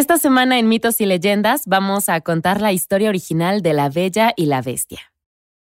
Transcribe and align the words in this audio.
Esta 0.00 0.16
semana 0.16 0.58
en 0.58 0.66
Mitos 0.66 0.98
y 1.02 1.04
Leyendas 1.04 1.64
vamos 1.66 2.08
a 2.08 2.22
contar 2.22 2.62
la 2.62 2.72
historia 2.72 3.10
original 3.10 3.60
de 3.60 3.74
La 3.74 3.90
Bella 3.90 4.32
y 4.34 4.46
la 4.46 4.62
Bestia, 4.62 5.12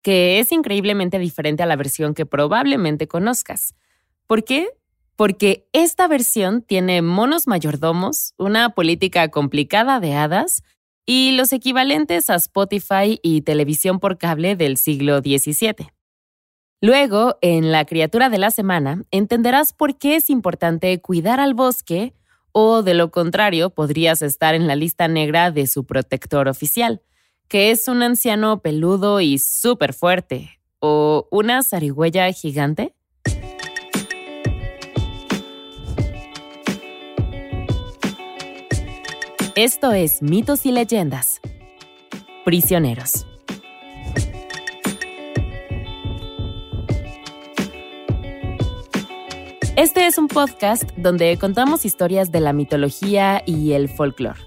que 0.04 0.38
es 0.38 0.52
increíblemente 0.52 1.18
diferente 1.18 1.64
a 1.64 1.66
la 1.66 1.76
versión 1.76 2.14
que 2.14 2.28
probablemente 2.28 3.08
conozcas. 3.08 3.74
¿Por 4.28 4.44
qué? 4.44 4.70
Porque 5.16 5.68
esta 5.74 6.08
versión 6.08 6.62
tiene 6.62 7.02
monos 7.02 7.48
mayordomos, 7.48 8.36
una 8.38 8.70
política 8.76 9.30
complicada 9.30 10.00
de 10.00 10.14
hadas 10.14 10.62
y 11.08 11.32
los 11.32 11.52
equivalentes 11.52 12.30
a 12.30 12.36
Spotify 12.36 13.20
y 13.24 13.42
televisión 13.42 14.00
por 14.00 14.20
cable 14.20 14.56
del 14.56 14.78
siglo 14.78 15.22
XVII. 15.22 15.90
Luego, 16.82 17.40
en 17.42 17.72
La 17.72 17.84
criatura 17.86 18.30
de 18.30 18.38
la 18.38 18.52
semana, 18.52 19.06
entenderás 19.10 19.74
por 19.74 19.98
qué 19.98 20.18
es 20.18 20.30
importante 20.30 21.02
cuidar 21.02 21.40
al 21.40 21.56
bosque 21.56 22.14
o 22.52 22.84
de 22.84 22.94
lo 22.94 23.12
contrario 23.12 23.70
podrías 23.70 24.22
estar 24.22 24.56
en 24.56 24.68
la 24.68 24.76
lista 24.76 25.08
negra 25.08 25.52
de 25.52 25.68
su 25.68 25.86
protector 25.86 26.48
oficial, 26.48 27.02
que 27.48 27.72
es 27.72 27.88
un 27.88 28.04
anciano 28.04 28.62
peludo 28.62 29.22
y 29.22 29.40
súper 29.40 29.94
fuerte, 29.94 30.60
o 30.80 31.28
una 31.32 31.64
zarigüeya 31.64 32.32
gigante. 32.32 32.96
Esto 39.56 39.92
es 39.92 40.22
Mitos 40.22 40.66
y 40.66 40.72
Leyendas. 40.72 41.42
Prisioneros. 42.46 43.29
Este 49.80 50.08
es 50.08 50.18
un 50.18 50.28
podcast 50.28 50.84
donde 50.98 51.38
contamos 51.38 51.86
historias 51.86 52.34
de 52.34 52.42
la 52.42 52.52
mitología 52.52 53.42
y 53.46 53.72
el 53.72 53.88
folclore. 53.88 54.42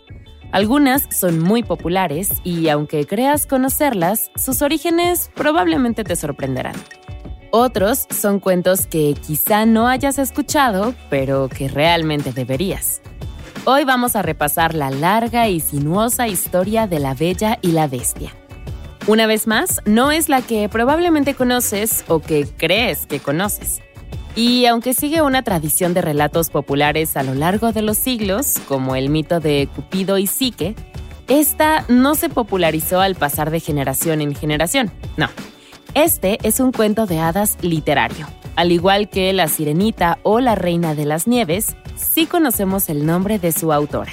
Algunas 0.51 1.09
son 1.11 1.39
muy 1.39 1.63
populares 1.63 2.43
y 2.45 2.69
aunque 2.69 3.07
creas 3.07 3.47
conocerlas, 3.47 4.31
sus 4.37 4.61
orígenes 4.61 5.31
probablemente 5.35 6.05
te 6.05 6.17
sorprenderán. 6.17 6.75
Otros 7.51 8.07
son 8.11 8.41
cuentos 8.41 8.87
que 8.87 9.15
quizá 9.15 9.65
no 9.65 9.89
hayas 9.89 10.19
escuchado, 10.19 10.95
pero 11.09 11.49
que 11.49 11.67
realmente 11.67 12.35
deberías. 12.35 13.01
Hoy 13.65 13.85
vamos 13.85 14.17
a 14.17 14.21
repasar 14.21 14.75
la 14.75 14.91
larga 14.91 15.49
y 15.49 15.61
sinuosa 15.61 16.29
historia 16.29 16.87
de 16.87 16.99
la 16.99 17.15
Bella 17.15 17.59
y 17.63 17.73
la 17.73 17.87
Bestia. 17.87 18.35
Una 19.07 19.27
vez 19.27 19.47
más, 19.47 19.81
no 19.87 20.13
es 20.13 20.29
la 20.29 20.43
que 20.43 20.69
probablemente 20.69 21.33
conoces 21.33 22.05
o 22.09 22.21
que 22.21 22.47
crees 22.59 23.07
que 23.07 23.19
conoces. 23.19 23.81
Y 24.35 24.67
aunque 24.67 24.95
sigue 24.95 25.21
una 25.23 25.43
tradición 25.43 25.93
de 25.93 26.01
relatos 26.01 26.49
populares 26.49 27.17
a 27.17 27.23
lo 27.23 27.35
largo 27.35 27.73
de 27.73 27.83
los 27.83 27.99
siglos, 27.99 28.55
como 28.67 28.97
el 28.97 29.11
mito 29.11 29.41
de 29.41 29.69
Cupido 29.75 30.17
y 30.19 30.27
Psique, 30.27 30.75
esta 31.29 31.85
no 31.89 32.15
se 32.15 32.29
popularizó 32.29 33.01
al 33.01 33.15
pasar 33.15 33.51
de 33.51 33.61
generación 33.61 34.21
en 34.21 34.35
generación. 34.35 34.91
No. 35.17 35.29
Este 35.95 36.39
es 36.43 36.61
un 36.61 36.73
cuento 36.73 37.07
de 37.07 37.19
hadas 37.19 37.59
literario. 37.61 38.27
Al 38.57 38.73
igual 38.73 39.09
que 39.09 39.33
La 39.33 39.49
Sirenita 39.49 40.19
o 40.23 40.41
La 40.41 40.55
Reina 40.55 40.95
de 40.95 41.05
las 41.05 41.27
Nieves, 41.27 41.77
sí 41.97 42.27
conocemos 42.27 42.89
el 42.89 43.07
nombre 43.07 43.39
de 43.39 43.53
su 43.53 43.73
autora. 43.73 44.13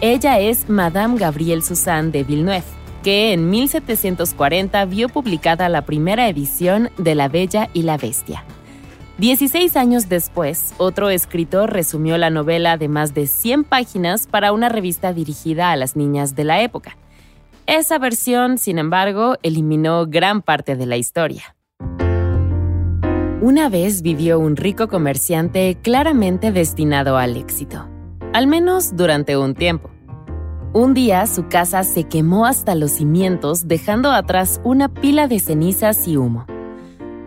Ella 0.00 0.38
es 0.38 0.68
Madame 0.68 1.18
Gabrielle 1.18 1.62
Suzanne 1.62 2.10
de 2.10 2.24
Villeneuve, 2.24 2.64
que 3.02 3.32
en 3.32 3.50
1740 3.50 4.84
vio 4.86 5.08
publicada 5.08 5.68
la 5.68 5.82
primera 5.82 6.28
edición 6.28 6.90
de 6.96 7.14
La 7.14 7.28
Bella 7.28 7.68
y 7.74 7.82
la 7.82 7.98
Bestia. 7.98 8.44
16 9.20 9.76
años 9.76 10.08
después, 10.08 10.72
otro 10.78 11.10
escritor 11.10 11.70
resumió 11.74 12.16
la 12.16 12.30
novela 12.30 12.78
de 12.78 12.88
más 12.88 13.12
de 13.12 13.26
100 13.26 13.64
páginas 13.64 14.26
para 14.26 14.50
una 14.50 14.70
revista 14.70 15.12
dirigida 15.12 15.72
a 15.72 15.76
las 15.76 15.94
niñas 15.94 16.34
de 16.34 16.44
la 16.44 16.62
época. 16.62 16.96
Esa 17.66 17.98
versión, 17.98 18.56
sin 18.56 18.78
embargo, 18.78 19.36
eliminó 19.42 20.06
gran 20.06 20.40
parte 20.40 20.74
de 20.74 20.86
la 20.86 20.96
historia. 20.96 21.54
Una 23.42 23.68
vez 23.68 24.00
vivió 24.00 24.38
un 24.38 24.56
rico 24.56 24.88
comerciante 24.88 25.76
claramente 25.82 26.50
destinado 26.50 27.18
al 27.18 27.36
éxito, 27.36 27.90
al 28.32 28.46
menos 28.46 28.96
durante 28.96 29.36
un 29.36 29.54
tiempo. 29.54 29.90
Un 30.72 30.94
día 30.94 31.26
su 31.26 31.46
casa 31.46 31.84
se 31.84 32.04
quemó 32.04 32.46
hasta 32.46 32.74
los 32.74 32.92
cimientos 32.92 33.68
dejando 33.68 34.12
atrás 34.12 34.62
una 34.64 34.88
pila 34.88 35.28
de 35.28 35.40
cenizas 35.40 36.08
y 36.08 36.16
humo. 36.16 36.46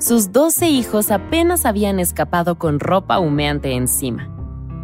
Sus 0.03 0.33
doce 0.33 0.67
hijos 0.67 1.11
apenas 1.11 1.65
habían 1.65 1.97
escapado 1.97 2.55
con 2.55 2.81
ropa 2.81 3.19
humeante 3.19 3.71
encima. 3.71 4.27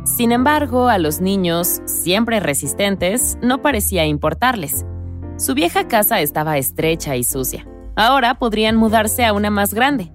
Sin 0.05 0.31
embargo, 0.31 0.87
a 0.87 0.97
los 0.97 1.19
niños, 1.19 1.81
siempre 1.83 2.39
resistentes, 2.39 3.37
no 3.41 3.61
parecía 3.61 4.05
importarles. 4.05 4.85
Su 5.35 5.55
vieja 5.55 5.89
casa 5.89 6.21
estaba 6.21 6.57
estrecha 6.57 7.17
y 7.17 7.25
sucia. 7.25 7.67
Ahora 7.97 8.35
podrían 8.35 8.77
mudarse 8.77 9.25
a 9.25 9.33
una 9.33 9.49
más 9.49 9.73
grande. 9.73 10.09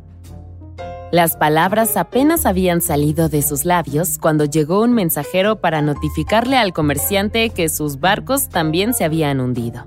Las 1.13 1.37
palabras 1.37 1.99
apenas 1.99 2.47
habían 2.47 2.81
salido 2.81 3.29
de 3.29 3.43
sus 3.43 3.67
labios 3.67 4.17
cuando 4.17 4.47
llegó 4.47 4.81
un 4.81 4.95
mensajero 4.95 5.61
para 5.61 5.83
notificarle 5.83 6.57
al 6.57 6.73
comerciante 6.73 7.51
que 7.51 7.69
sus 7.69 8.01
barcos 8.01 8.49
también 8.49 8.95
se 8.95 9.05
habían 9.05 9.41
hundido. 9.41 9.87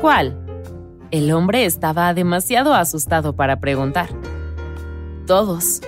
¿Cuál? 0.00 0.45
El 1.12 1.30
hombre 1.30 1.66
estaba 1.66 2.12
demasiado 2.14 2.74
asustado 2.74 3.36
para 3.36 3.60
preguntar. 3.60 4.08
Todos, 5.24 5.80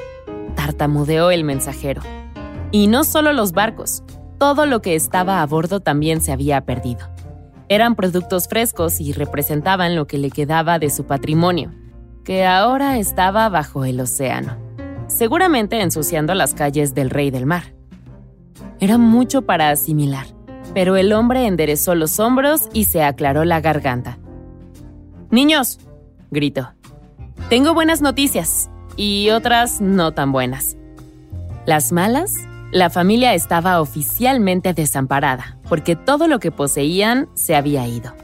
tartamudeó 0.54 1.32
el 1.32 1.42
mensajero. 1.42 2.02
Y 2.70 2.86
no 2.86 3.02
solo 3.02 3.32
los 3.32 3.50
barcos, 3.52 4.04
todo 4.38 4.64
lo 4.66 4.80
que 4.80 4.94
estaba 4.94 5.42
a 5.42 5.46
bordo 5.46 5.80
también 5.80 6.20
se 6.20 6.30
había 6.30 6.64
perdido. 6.64 7.08
Eran 7.68 7.96
productos 7.96 8.46
frescos 8.46 9.00
y 9.00 9.12
representaban 9.12 9.96
lo 9.96 10.06
que 10.06 10.18
le 10.18 10.30
quedaba 10.30 10.78
de 10.78 10.88
su 10.88 11.04
patrimonio, 11.04 11.74
que 12.24 12.46
ahora 12.46 12.98
estaba 12.98 13.48
bajo 13.48 13.84
el 13.84 14.00
océano, 14.00 14.56
seguramente 15.08 15.80
ensuciando 15.80 16.34
las 16.34 16.54
calles 16.54 16.94
del 16.94 17.10
Rey 17.10 17.32
del 17.32 17.44
Mar. 17.44 17.74
Era 18.78 18.98
mucho 18.98 19.42
para 19.42 19.70
asimilar, 19.70 20.26
pero 20.74 20.96
el 20.96 21.12
hombre 21.12 21.46
enderezó 21.46 21.96
los 21.96 22.20
hombros 22.20 22.68
y 22.72 22.84
se 22.84 23.02
aclaró 23.02 23.44
la 23.44 23.60
garganta. 23.60 24.18
Niños, 25.30 25.78
gritó. 26.30 26.72
Tengo 27.50 27.74
buenas 27.74 28.00
noticias 28.00 28.70
y 28.96 29.30
otras 29.30 29.80
no 29.80 30.12
tan 30.12 30.32
buenas. 30.32 30.76
Las 31.66 31.92
malas, 31.92 32.34
la 32.72 32.88
familia 32.88 33.34
estaba 33.34 33.80
oficialmente 33.80 34.72
desamparada 34.72 35.58
porque 35.68 35.96
todo 35.96 36.28
lo 36.28 36.38
que 36.40 36.50
poseían 36.50 37.28
se 37.34 37.56
había 37.56 37.86
ido. 37.86 38.14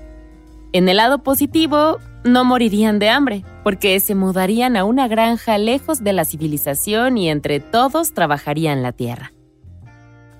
En 0.72 0.88
el 0.88 0.96
lado 0.96 1.22
positivo, 1.22 1.98
no 2.24 2.44
morirían 2.44 2.98
de 2.98 3.10
hambre, 3.10 3.44
porque 3.62 4.00
se 4.00 4.14
mudarían 4.14 4.76
a 4.76 4.84
una 4.84 5.06
granja 5.06 5.58
lejos 5.58 6.02
de 6.02 6.14
la 6.14 6.24
civilización 6.24 7.18
y 7.18 7.28
entre 7.28 7.60
todos 7.60 8.14
trabajarían 8.14 8.82
la 8.82 8.92
tierra. 8.92 9.32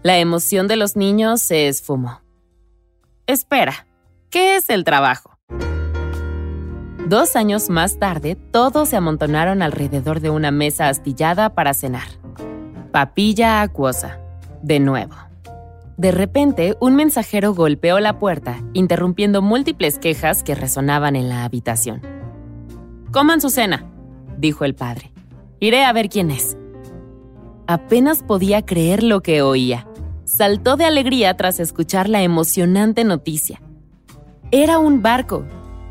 La 0.03 0.19
emoción 0.19 0.67
de 0.67 0.77
los 0.77 0.97
niños 0.97 1.41
se 1.41 1.69
esfumó. 1.69 2.21
Espera, 3.27 3.87
¿qué 4.31 4.57
es 4.57 4.71
el 4.71 4.85
trabajo? 4.85 5.34
Dos 7.07 7.37
años 7.37 7.69
más 7.69 7.99
tarde, 7.99 8.35
todos 8.35 8.89
se 8.89 8.97
amontonaron 8.97 9.61
alrededor 9.61 10.21
de 10.21 10.31
una 10.31 10.51
mesa 10.51 10.89
astillada 10.89 11.55
para 11.55 11.75
cenar. 11.75 12.09
Papilla 12.93 13.61
acuosa. 13.61 14.21
De 14.63 14.81
nuevo. 14.81 15.15
De 15.99 16.13
repente, 16.13 16.77
un 16.81 16.97
mensajero 16.97 17.53
golpeó 17.53 18.01
la 18.01 18.19
puerta, 18.19 18.63
interrumpiendo 18.73 19.43
múltiples 19.43 19.99
quejas 19.99 20.43
que 20.43 20.55
resonaban 20.55 21.15
en 21.15 21.29
la 21.29 21.45
habitación. 21.45 22.01
Coman 23.13 23.43
su 23.43 23.51
cena, 23.51 23.85
dijo 24.39 24.65
el 24.65 24.75
padre. 24.75 25.13
Iré 25.61 25.85
a 25.85 25.93
ver 25.93 26.09
quién 26.09 26.31
es. 26.31 26.57
Apenas 27.67 28.23
podía 28.23 28.65
creer 28.65 29.03
lo 29.03 29.21
que 29.21 29.43
oía. 29.43 29.87
Saltó 30.25 30.79
de 30.79 30.87
alegría 30.87 31.37
tras 31.37 31.61
escuchar 31.61 32.09
la 32.09 32.23
emocionante 32.23 33.05
noticia. 33.05 33.61
Era 34.51 34.79
un 34.79 35.03
barco, 35.03 35.45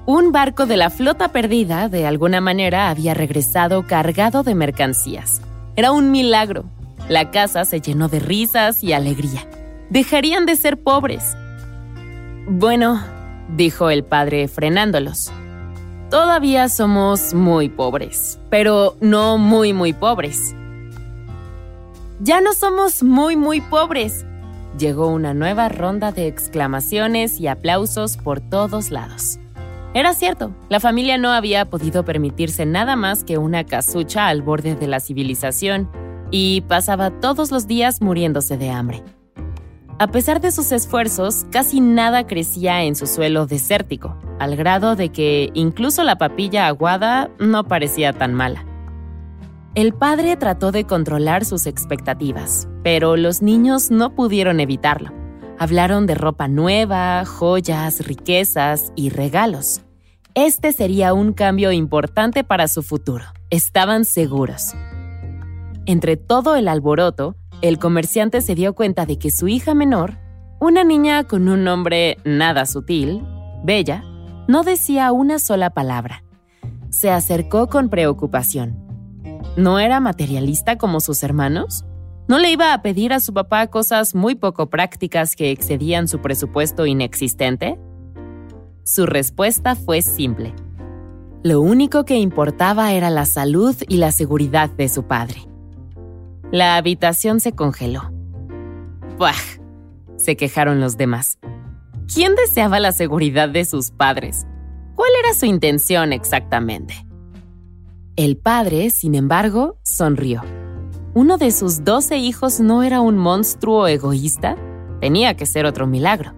un 0.06 0.32
barco 0.32 0.66
de 0.66 0.78
la 0.78 0.90
flota 0.90 1.30
perdida, 1.30 1.88
de 1.88 2.06
alguna 2.06 2.42
manera, 2.42 2.90
había 2.90 3.14
regresado 3.14 3.88
cargado 3.88 4.44
de 4.44 4.54
mercancías. 4.54 5.42
Era 5.76 5.92
un 5.92 6.12
milagro. 6.12 6.66
La 7.08 7.32
casa 7.32 7.64
se 7.66 7.80
llenó 7.80 8.10
de 8.10 8.20
risas 8.20 8.84
y 8.84 8.94
alegría. 8.94 9.48
Dejarían 9.90 10.46
de 10.46 10.56
ser 10.56 10.82
pobres. 10.82 11.36
Bueno, 12.48 13.02
dijo 13.56 13.90
el 13.90 14.04
padre 14.04 14.48
frenándolos. 14.48 15.32
Todavía 16.10 16.70
somos 16.70 17.34
muy 17.34 17.70
pobres, 17.70 18.40
pero 18.50 18.98
no 19.00 19.38
muy, 19.38 19.74
muy 19.74 19.94
pobres. 19.94 20.54
Ya 22.20 22.42
no 22.42 22.54
somos 22.54 23.04
muy, 23.04 23.36
muy 23.36 23.62
pobres. 23.62 24.26
Llegó 24.78 25.08
una 25.08 25.34
nueva 25.34 25.70
ronda 25.70 26.12
de 26.12 26.28
exclamaciones 26.28 27.40
y 27.40 27.48
aplausos 27.48 28.18
por 28.18 28.42
todos 28.42 28.92
lados. 28.92 29.40
Era 29.96 30.14
cierto, 30.14 30.56
la 30.70 30.80
familia 30.80 31.20
no 31.20 31.32
había 31.32 31.66
podido 31.66 32.04
permitirse 32.04 32.66
nada 32.66 32.96
más 32.96 33.24
que 33.24 33.38
una 33.38 33.64
casucha 33.64 34.28
al 34.28 34.42
borde 34.42 34.76
de 34.76 34.88
la 34.88 35.00
civilización 35.00 35.88
y 36.32 36.62
pasaba 36.62 37.12
todos 37.20 37.52
los 37.52 37.68
días 37.68 38.02
muriéndose 38.02 38.58
de 38.58 38.72
hambre. 38.72 39.04
A 40.00 40.08
pesar 40.08 40.42
de 40.42 40.52
sus 40.52 40.72
esfuerzos, 40.72 41.46
casi 41.52 41.80
nada 41.80 42.26
crecía 42.26 42.84
en 42.84 42.96
su 42.96 43.06
suelo 43.06 43.46
desértico, 43.46 44.18
al 44.40 44.56
grado 44.56 44.96
de 44.96 45.10
que 45.10 45.52
incluso 45.54 46.04
la 46.04 46.18
papilla 46.18 46.66
aguada 46.66 47.30
no 47.38 47.64
parecía 47.64 48.14
tan 48.14 48.34
mala. 48.34 48.66
El 49.76 49.94
padre 49.94 50.38
trató 50.38 50.72
de 50.72 50.86
controlar 50.86 51.46
sus 51.46 51.68
expectativas, 51.68 52.68
pero 52.84 53.16
los 53.16 53.44
niños 53.44 53.92
no 53.92 54.16
pudieron 54.16 54.60
evitarlo. 54.60 55.23
Hablaron 55.60 56.08
de 56.08 56.16
ropa 56.16 56.48
nueva, 56.48 57.24
joyas, 57.26 58.06
riquezas 58.06 58.92
y 58.96 59.10
regalos. 59.10 59.82
Este 60.34 60.72
sería 60.72 61.14
un 61.14 61.34
cambio 61.34 61.72
importante 61.72 62.44
para 62.44 62.68
su 62.68 62.82
futuro. 62.82 63.26
Estaban 63.50 64.04
seguros. 64.04 64.74
Entre 65.86 66.18
todo 66.18 66.56
el 66.56 66.68
alboroto, 66.68 67.36
el 67.62 67.78
comerciante 67.78 68.42
se 68.42 68.56
dio 68.56 68.74
cuenta 68.74 69.06
de 69.06 69.20
que 69.20 69.30
su 69.30 69.48
hija 69.48 69.74
menor, 69.76 70.18
una 70.60 70.84
niña 70.84 71.26
con 71.26 71.48
un 71.48 71.64
nombre 71.64 72.18
nada 72.26 72.66
sutil, 72.66 73.24
Bella, 73.64 74.04
no 74.48 74.64
decía 74.64 75.12
una 75.12 75.40
sola 75.40 75.70
palabra. 75.70 76.24
Se 76.90 77.12
acercó 77.12 77.68
con 77.68 77.90
preocupación. 77.90 78.78
¿No 79.56 79.80
era 79.80 80.00
materialista 80.00 80.78
como 80.78 81.00
sus 81.00 81.22
hermanos? 81.22 81.86
¿No 82.28 82.40
le 82.40 82.52
iba 82.52 82.74
a 82.74 82.82
pedir 82.82 83.12
a 83.12 83.20
su 83.20 83.34
papá 83.34 83.68
cosas 83.68 84.16
muy 84.16 84.36
poco 84.36 84.70
prácticas 84.70 85.36
que 85.36 85.52
excedían 85.52 86.08
su 86.08 86.20
presupuesto 86.20 86.86
inexistente? 86.86 87.78
Su 88.84 89.06
respuesta 89.06 89.76
fue 89.76 90.02
simple. 90.02 90.54
Lo 91.44 91.60
único 91.60 92.06
que 92.06 92.16
importaba 92.16 92.94
era 92.94 93.10
la 93.10 93.26
salud 93.26 93.76
y 93.90 93.98
la 93.98 94.14
seguridad 94.14 94.70
de 94.70 94.88
su 94.88 95.04
padre. 95.04 95.42
La 96.52 96.78
habitación 96.78 97.42
se 97.42 97.54
congeló. 97.54 98.14
¡Buah! 99.18 99.34
se 100.16 100.38
quejaron 100.38 100.80
los 100.80 100.96
demás. 100.96 101.38
¿Quién 102.14 102.36
deseaba 102.36 102.80
la 102.80 102.94
seguridad 102.94 103.50
de 103.50 103.66
sus 103.66 103.92
padres? 103.92 104.46
¿Cuál 104.96 105.10
era 105.20 105.34
su 105.34 105.46
intención 105.46 106.14
exactamente? 106.14 107.06
El 108.16 108.38
padre, 108.38 108.90
sin 108.92 109.16
embargo, 109.16 109.80
sonrió. 109.84 110.44
¿Uno 111.16 111.38
de 111.38 111.52
sus 111.52 111.84
doce 111.84 112.18
hijos 112.18 112.60
no 112.60 112.82
era 112.82 113.00
un 113.00 113.18
monstruo 113.18 113.88
egoísta? 113.88 114.56
Tenía 115.00 115.36
que 115.36 115.46
ser 115.46 115.68
otro 115.68 115.86
milagro. 115.86 116.34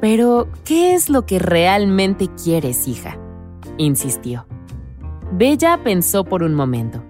Pero, 0.00 0.48
¿qué 0.64 0.94
es 0.94 1.10
lo 1.10 1.26
que 1.26 1.40
realmente 1.40 2.28
quieres, 2.42 2.86
hija? 2.86 3.18
insistió. 3.76 4.46
Bella 5.32 5.80
pensó 5.82 6.24
por 6.24 6.44
un 6.44 6.54
momento. 6.54 7.02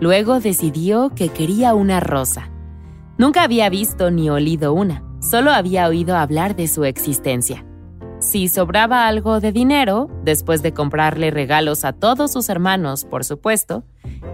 Luego 0.00 0.38
decidió 0.38 1.10
que 1.14 1.30
quería 1.30 1.74
una 1.74 2.00
rosa. 2.00 2.50
Nunca 3.16 3.42
había 3.42 3.70
visto 3.70 4.10
ni 4.10 4.28
olido 4.28 4.74
una, 4.74 5.02
solo 5.20 5.50
había 5.50 5.88
oído 5.88 6.16
hablar 6.16 6.56
de 6.56 6.68
su 6.68 6.84
existencia. 6.84 7.65
Si 8.26 8.48
sobraba 8.48 9.06
algo 9.06 9.38
de 9.38 9.52
dinero, 9.52 10.10
después 10.24 10.60
de 10.60 10.74
comprarle 10.74 11.30
regalos 11.30 11.84
a 11.84 11.92
todos 11.92 12.32
sus 12.32 12.48
hermanos, 12.48 13.04
por 13.04 13.24
supuesto, 13.24 13.84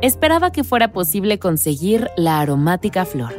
esperaba 0.00 0.50
que 0.50 0.64
fuera 0.64 0.92
posible 0.94 1.38
conseguir 1.38 2.08
la 2.16 2.40
aromática 2.40 3.04
flor. 3.04 3.34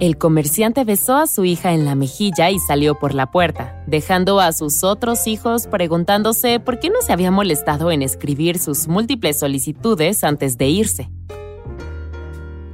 El 0.00 0.18
comerciante 0.18 0.84
besó 0.84 1.16
a 1.16 1.26
su 1.26 1.46
hija 1.46 1.72
en 1.72 1.86
la 1.86 1.94
mejilla 1.94 2.50
y 2.50 2.58
salió 2.58 2.98
por 2.98 3.14
la 3.14 3.30
puerta, 3.30 3.82
dejando 3.86 4.38
a 4.38 4.52
sus 4.52 4.84
otros 4.84 5.26
hijos 5.26 5.66
preguntándose 5.66 6.60
por 6.60 6.78
qué 6.78 6.90
no 6.90 7.00
se 7.00 7.14
había 7.14 7.30
molestado 7.30 7.90
en 7.90 8.02
escribir 8.02 8.58
sus 8.58 8.86
múltiples 8.86 9.38
solicitudes 9.38 10.24
antes 10.24 10.58
de 10.58 10.68
irse. 10.68 11.10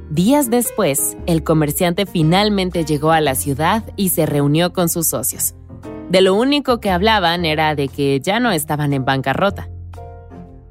Días 0.09 0.49
después, 0.49 1.15
el 1.25 1.41
comerciante 1.45 2.05
finalmente 2.05 2.83
llegó 2.83 3.11
a 3.11 3.21
la 3.21 3.35
ciudad 3.35 3.85
y 3.95 4.09
se 4.09 4.25
reunió 4.25 4.73
con 4.73 4.89
sus 4.89 5.07
socios. 5.07 5.55
De 6.09 6.21
lo 6.21 6.33
único 6.33 6.79
que 6.79 6.89
hablaban 6.89 7.45
era 7.45 7.75
de 7.75 7.87
que 7.87 8.19
ya 8.19 8.39
no 8.39 8.51
estaban 8.51 8.93
en 8.93 9.05
bancarrota. 9.05 9.69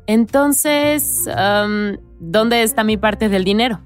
Entonces, 0.06 1.28
¿dónde 2.18 2.62
está 2.62 2.82
mi 2.82 2.96
parte 2.96 3.28
del 3.28 3.44
dinero? 3.44 3.80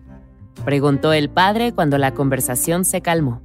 Preguntó 0.64 1.12
el 1.12 1.28
padre 1.28 1.72
cuando 1.72 1.98
la 1.98 2.14
conversación 2.14 2.84
se 2.84 3.02
calmó. 3.02 3.42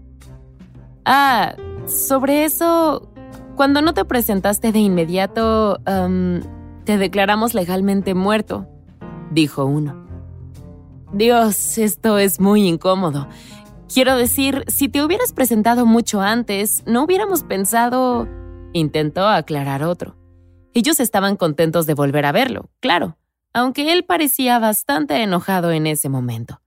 Ah, 1.04 1.56
sobre 1.86 2.46
eso, 2.46 3.10
cuando 3.56 3.82
no 3.82 3.94
te 3.94 4.06
presentaste 4.06 4.72
de 4.72 4.80
inmediato, 4.80 5.80
te 6.86 6.98
declaramos 6.98 7.54
legalmente 7.54 8.14
muerto, 8.14 8.68
dijo 9.32 9.66
uno. 9.66 10.06
Dios, 11.14 11.78
esto 11.78 12.18
es 12.18 12.40
muy 12.40 12.68
incómodo. 12.68 13.28
Quiero 13.94 14.18
decir, 14.18 14.66
si 14.68 14.90
te 14.90 15.02
hubieras 15.04 15.32
presentado 15.32 15.86
mucho 15.86 16.22
antes, 16.22 16.84
no 16.86 17.04
hubiéramos 17.04 17.44
pensado... 17.44 18.28
intentó 18.74 19.28
aclarar 19.28 19.84
otro. 19.84 20.18
Ellos 20.74 21.00
estaban 21.00 21.38
contentos 21.38 21.86
de 21.86 21.94
volver 21.94 22.26
a 22.26 22.32
verlo, 22.32 22.70
claro, 22.82 23.18
aunque 23.54 23.94
él 23.94 24.04
parecía 24.04 24.60
bastante 24.60 25.24
enojado 25.24 25.72
en 25.72 25.88
ese 25.88 26.10
momento. 26.10 26.62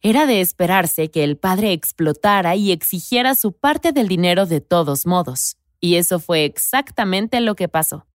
Era 0.00 0.26
de 0.26 0.40
esperarse 0.40 1.10
que 1.10 1.24
el 1.24 1.36
padre 1.36 1.72
explotara 1.72 2.54
y 2.56 2.70
exigiera 2.70 3.34
su 3.34 3.52
parte 3.52 3.92
del 3.92 4.06
dinero 4.06 4.46
de 4.46 4.60
todos 4.60 5.06
modos, 5.06 5.56
y 5.80 5.96
eso 5.96 6.20
fue 6.20 6.44
exactamente 6.44 7.40
lo 7.40 7.56
que 7.56 7.68
pasó. 7.68 8.06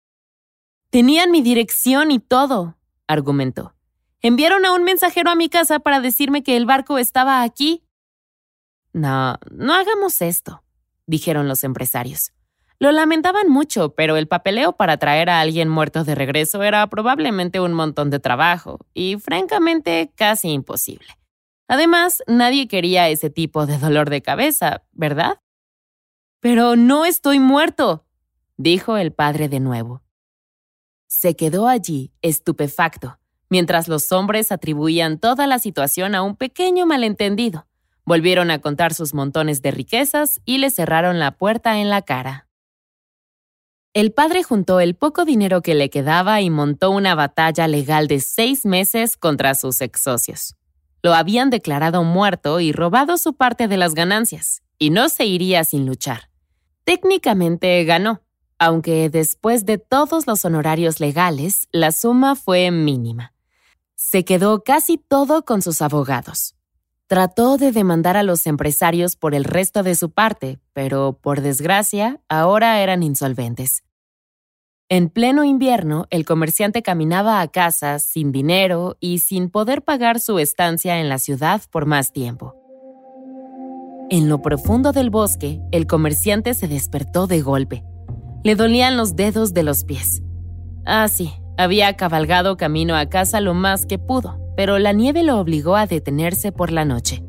Tenían 0.90 1.32
mi 1.32 1.42
dirección 1.42 2.12
y 2.12 2.20
todo, 2.20 2.78
argumentó. 3.08 3.76
Enviaron 4.22 4.66
a 4.66 4.74
un 4.74 4.84
mensajero 4.84 5.30
a 5.30 5.36
mi 5.36 5.50
casa 5.50 5.80
para 5.80 6.00
decirme 6.00 6.44
que 6.44 6.58
el 6.58 6.66
barco 6.66 6.98
estaba 6.98 7.44
aquí. 7.44 7.84
No, 9.00 9.40
no 9.50 9.74
hagamos 9.76 10.22
esto, 10.22 10.62
dijeron 11.08 11.48
los 11.48 11.64
empresarios. 11.64 12.34
Lo 12.80 12.92
lamentaban 12.92 13.48
mucho, 13.50 13.96
pero 13.96 14.18
el 14.18 14.28
papeleo 14.28 14.74
para 14.74 14.98
traer 14.98 15.30
a 15.30 15.40
alguien 15.40 15.70
muerto 15.70 16.04
de 16.04 16.16
regreso 16.16 16.64
era 16.64 16.86
probablemente 16.88 17.62
un 17.62 17.72
montón 17.74 18.10
de 18.10 18.20
trabajo 18.20 18.80
y 18.94 19.16
francamente 19.16 20.12
casi 20.16 20.50
imposible. 20.50 21.08
Además, 21.70 22.24
nadie 22.28 22.68
quería 22.68 23.08
ese 23.08 23.30
tipo 23.30 23.66
de 23.66 23.78
dolor 23.78 24.10
de 24.10 24.22
cabeza, 24.22 24.84
¿verdad? 24.92 25.40
Pero 26.42 26.76
no 26.76 27.06
estoy 27.06 27.40
muerto, 27.40 28.06
dijo 28.58 28.98
el 28.98 29.14
padre 29.14 29.48
de 29.48 29.62
nuevo. 29.62 30.04
Se 31.08 31.38
quedó 31.38 31.70
allí, 31.70 32.12
estupefacto, 32.22 33.18
mientras 33.50 33.88
los 33.88 34.12
hombres 34.12 34.52
atribuían 34.52 35.20
toda 35.20 35.48
la 35.48 35.58
situación 35.58 36.16
a 36.16 36.22
un 36.22 36.36
pequeño 36.36 36.86
malentendido. 36.86 37.69
Volvieron 38.10 38.50
a 38.50 38.58
contar 38.58 38.96
sus 38.96 39.14
montones 39.14 39.62
de 39.62 39.70
riquezas 39.70 40.42
y 40.44 40.58
le 40.58 40.72
cerraron 40.72 41.20
la 41.20 41.38
puerta 41.38 41.78
en 41.78 41.92
la 41.92 42.02
cara. 42.02 42.48
El 43.94 44.12
padre 44.14 44.42
juntó 44.42 44.80
el 44.80 44.96
poco 44.96 45.26
dinero 45.26 45.62
que 45.62 45.76
le 45.76 45.92
quedaba 45.92 46.42
y 46.42 46.50
montó 46.50 46.90
una 46.90 47.14
batalla 47.14 47.68
legal 47.68 48.08
de 48.08 48.20
seis 48.20 48.66
meses 48.66 49.16
contra 49.16 49.54
sus 49.54 49.80
ex 49.82 50.02
socios. 50.02 50.56
Lo 51.04 51.14
habían 51.14 51.52
declarado 51.52 52.04
muerto 52.04 52.60
y 52.60 52.72
robado 52.72 53.16
su 53.20 53.36
parte 53.36 53.68
de 53.68 53.78
las 53.78 53.94
ganancias, 53.94 54.64
y 54.80 54.90
no 54.90 55.08
se 55.08 55.28
iría 55.28 55.64
sin 55.64 55.86
luchar. 55.86 56.32
Técnicamente 56.86 57.84
ganó, 57.84 58.24
aunque 58.58 59.12
después 59.12 59.68
de 59.68 59.78
todos 59.78 60.26
los 60.26 60.44
honorarios 60.46 61.00
legales, 61.00 61.68
la 61.72 61.92
suma 61.92 62.36
fue 62.36 62.72
mínima. 62.72 63.36
Se 63.94 64.26
quedó 64.26 64.64
casi 64.64 64.98
todo 64.98 65.46
con 65.46 65.62
sus 65.62 65.84
abogados. 65.84 66.56
Trató 67.10 67.58
de 67.58 67.72
demandar 67.72 68.18
a 68.18 68.22
los 68.22 68.46
empresarios 68.46 69.16
por 69.16 69.34
el 69.34 69.44
resto 69.44 69.82
de 69.82 69.96
su 69.96 70.12
parte, 70.12 70.60
pero 70.74 71.18
por 71.20 71.42
desgracia, 71.42 72.22
ahora 72.30 72.84
eran 72.84 73.02
insolventes. 73.02 73.84
En 74.90 75.10
pleno 75.10 75.44
invierno, 75.44 76.06
el 76.12 76.24
comerciante 76.24 76.84
caminaba 76.84 77.42
a 77.42 77.48
casa 77.48 77.98
sin 77.98 78.32
dinero 78.32 78.96
y 79.00 79.20
sin 79.20 79.50
poder 79.50 79.82
pagar 79.82 80.20
su 80.20 80.38
estancia 80.38 81.00
en 81.00 81.10
la 81.10 81.18
ciudad 81.18 81.64
por 81.72 81.88
más 81.88 82.14
tiempo. 82.14 82.54
En 84.12 84.30
lo 84.30 84.44
profundo 84.44 84.92
del 84.92 85.10
bosque, 85.10 85.60
el 85.72 85.88
comerciante 85.88 86.54
se 86.54 86.68
despertó 86.68 87.26
de 87.26 87.42
golpe. 87.42 87.84
Le 88.44 88.54
dolían 88.54 88.98
los 88.98 89.16
dedos 89.16 89.56
de 89.56 89.64
los 89.64 89.84
pies. 89.84 90.22
Ah, 90.86 91.08
sí, 91.08 91.34
había 91.58 91.92
cabalgado 91.98 92.56
camino 92.56 92.96
a 92.96 93.08
casa 93.08 93.42
lo 93.42 93.56
más 93.56 93.88
que 93.88 93.98
pudo, 93.98 94.40
pero 94.60 94.78
la 94.78 94.92
nieve 94.92 95.24
lo 95.24 95.40
obligó 95.40 95.78
a 95.78 95.88
detenerse 95.88 96.52
por 96.52 96.70
la 96.70 96.84
noche. 96.84 97.24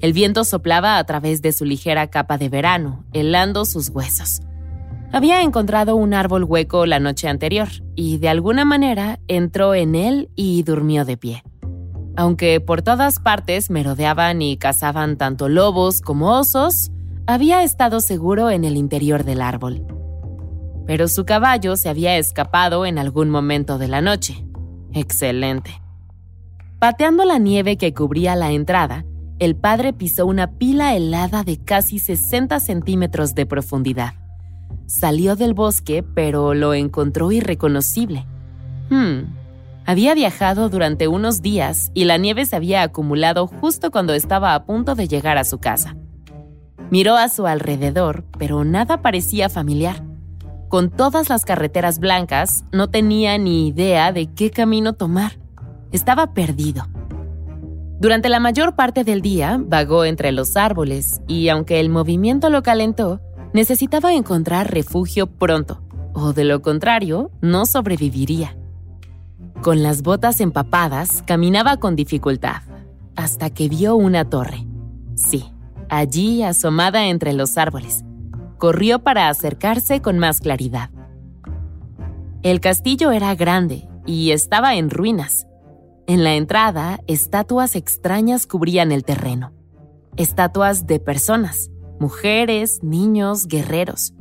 El 0.00 0.12
viento 0.12 0.42
soplaba 0.42 0.98
a 0.98 1.04
través 1.04 1.40
de 1.40 1.52
su 1.52 1.64
ligera 1.64 2.08
capa 2.08 2.36
de 2.36 2.48
verano, 2.48 3.04
helando 3.12 3.64
sus 3.64 3.90
huesos. 3.90 4.40
Había 5.12 5.42
encontrado 5.42 5.94
un 5.94 6.14
árbol 6.14 6.42
hueco 6.42 6.84
la 6.84 6.98
noche 6.98 7.28
anterior 7.28 7.68
y 7.94 8.18
de 8.18 8.28
alguna 8.28 8.64
manera 8.64 9.20
entró 9.28 9.76
en 9.76 9.94
él 9.94 10.30
y 10.34 10.64
durmió 10.64 11.04
de 11.04 11.16
pie. 11.16 11.44
Aunque 12.16 12.58
por 12.58 12.82
todas 12.82 13.20
partes 13.20 13.70
merodeaban 13.70 14.42
y 14.42 14.56
cazaban 14.56 15.16
tanto 15.16 15.48
lobos 15.48 16.00
como 16.00 16.36
osos, 16.36 16.90
había 17.28 17.62
estado 17.62 18.00
seguro 18.00 18.50
en 18.50 18.64
el 18.64 18.76
interior 18.76 19.22
del 19.22 19.42
árbol. 19.42 19.86
Pero 20.88 21.06
su 21.06 21.24
caballo 21.24 21.76
se 21.76 21.88
había 21.88 22.18
escapado 22.18 22.84
en 22.84 22.98
algún 22.98 23.30
momento 23.30 23.78
de 23.78 23.86
la 23.86 24.00
noche. 24.00 24.44
Excelente. 24.92 25.83
Pateando 26.84 27.24
la 27.24 27.38
nieve 27.38 27.78
que 27.78 27.94
cubría 27.94 28.36
la 28.36 28.52
entrada, 28.52 29.06
el 29.38 29.56
padre 29.56 29.94
pisó 29.94 30.26
una 30.26 30.58
pila 30.58 30.94
helada 30.94 31.42
de 31.42 31.56
casi 31.56 31.98
60 31.98 32.60
centímetros 32.60 33.34
de 33.34 33.46
profundidad. 33.46 34.12
Salió 34.84 35.34
del 35.34 35.54
bosque, 35.54 36.02
pero 36.02 36.52
lo 36.52 36.74
encontró 36.74 37.32
irreconocible. 37.32 38.26
Hmm. 38.90 39.32
Había 39.86 40.12
viajado 40.12 40.68
durante 40.68 41.08
unos 41.08 41.40
días 41.40 41.90
y 41.94 42.04
la 42.04 42.18
nieve 42.18 42.44
se 42.44 42.54
había 42.54 42.82
acumulado 42.82 43.46
justo 43.46 43.90
cuando 43.90 44.12
estaba 44.12 44.54
a 44.54 44.66
punto 44.66 44.94
de 44.94 45.08
llegar 45.08 45.38
a 45.38 45.44
su 45.44 45.56
casa. 45.56 45.96
Miró 46.90 47.16
a 47.16 47.30
su 47.30 47.46
alrededor, 47.46 48.26
pero 48.38 48.62
nada 48.62 49.00
parecía 49.00 49.48
familiar. 49.48 50.04
Con 50.68 50.90
todas 50.90 51.30
las 51.30 51.46
carreteras 51.46 51.98
blancas, 51.98 52.66
no 52.72 52.90
tenía 52.90 53.38
ni 53.38 53.68
idea 53.68 54.12
de 54.12 54.26
qué 54.34 54.50
camino 54.50 54.92
tomar. 54.92 55.42
Estaba 55.94 56.34
perdido. 56.34 56.88
Durante 58.00 58.28
la 58.28 58.40
mayor 58.40 58.74
parte 58.74 59.04
del 59.04 59.22
día 59.22 59.60
vagó 59.64 60.04
entre 60.04 60.32
los 60.32 60.56
árboles 60.56 61.20
y 61.28 61.50
aunque 61.50 61.78
el 61.78 61.88
movimiento 61.88 62.50
lo 62.50 62.64
calentó, 62.64 63.20
necesitaba 63.52 64.12
encontrar 64.12 64.74
refugio 64.74 65.28
pronto, 65.28 65.84
o 66.12 66.32
de 66.32 66.42
lo 66.42 66.62
contrario, 66.62 67.30
no 67.40 67.64
sobreviviría. 67.64 68.56
Con 69.62 69.84
las 69.84 70.02
botas 70.02 70.40
empapadas, 70.40 71.22
caminaba 71.22 71.76
con 71.76 71.94
dificultad, 71.94 72.62
hasta 73.14 73.50
que 73.50 73.68
vio 73.68 73.94
una 73.94 74.28
torre. 74.28 74.66
Sí, 75.14 75.44
allí 75.88 76.42
asomada 76.42 77.06
entre 77.06 77.34
los 77.34 77.56
árboles. 77.56 78.02
Corrió 78.58 78.98
para 79.04 79.28
acercarse 79.28 80.02
con 80.02 80.18
más 80.18 80.40
claridad. 80.40 80.90
El 82.42 82.58
castillo 82.58 83.12
era 83.12 83.36
grande 83.36 83.88
y 84.06 84.32
estaba 84.32 84.74
en 84.74 84.90
ruinas. 84.90 85.46
En 86.06 86.22
la 86.22 86.34
entrada, 86.34 87.00
estatuas 87.06 87.76
extrañas 87.76 88.46
cubrían 88.46 88.92
el 88.92 89.04
terreno. 89.04 89.54
Estatuas 90.18 90.86
de 90.86 91.00
personas, 91.00 91.70
mujeres, 91.98 92.82
niños, 92.82 93.46
guerreros, 93.46 94.12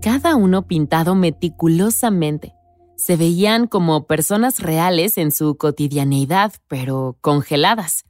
cada 0.00 0.36
uno 0.36 0.68
pintado 0.68 1.16
meticulosamente. 1.16 2.54
Se 2.96 3.16
veían 3.16 3.66
como 3.66 4.06
personas 4.06 4.60
reales 4.60 5.18
en 5.18 5.32
su 5.32 5.56
cotidianeidad, 5.56 6.52
pero 6.68 7.18
congeladas. 7.20 8.04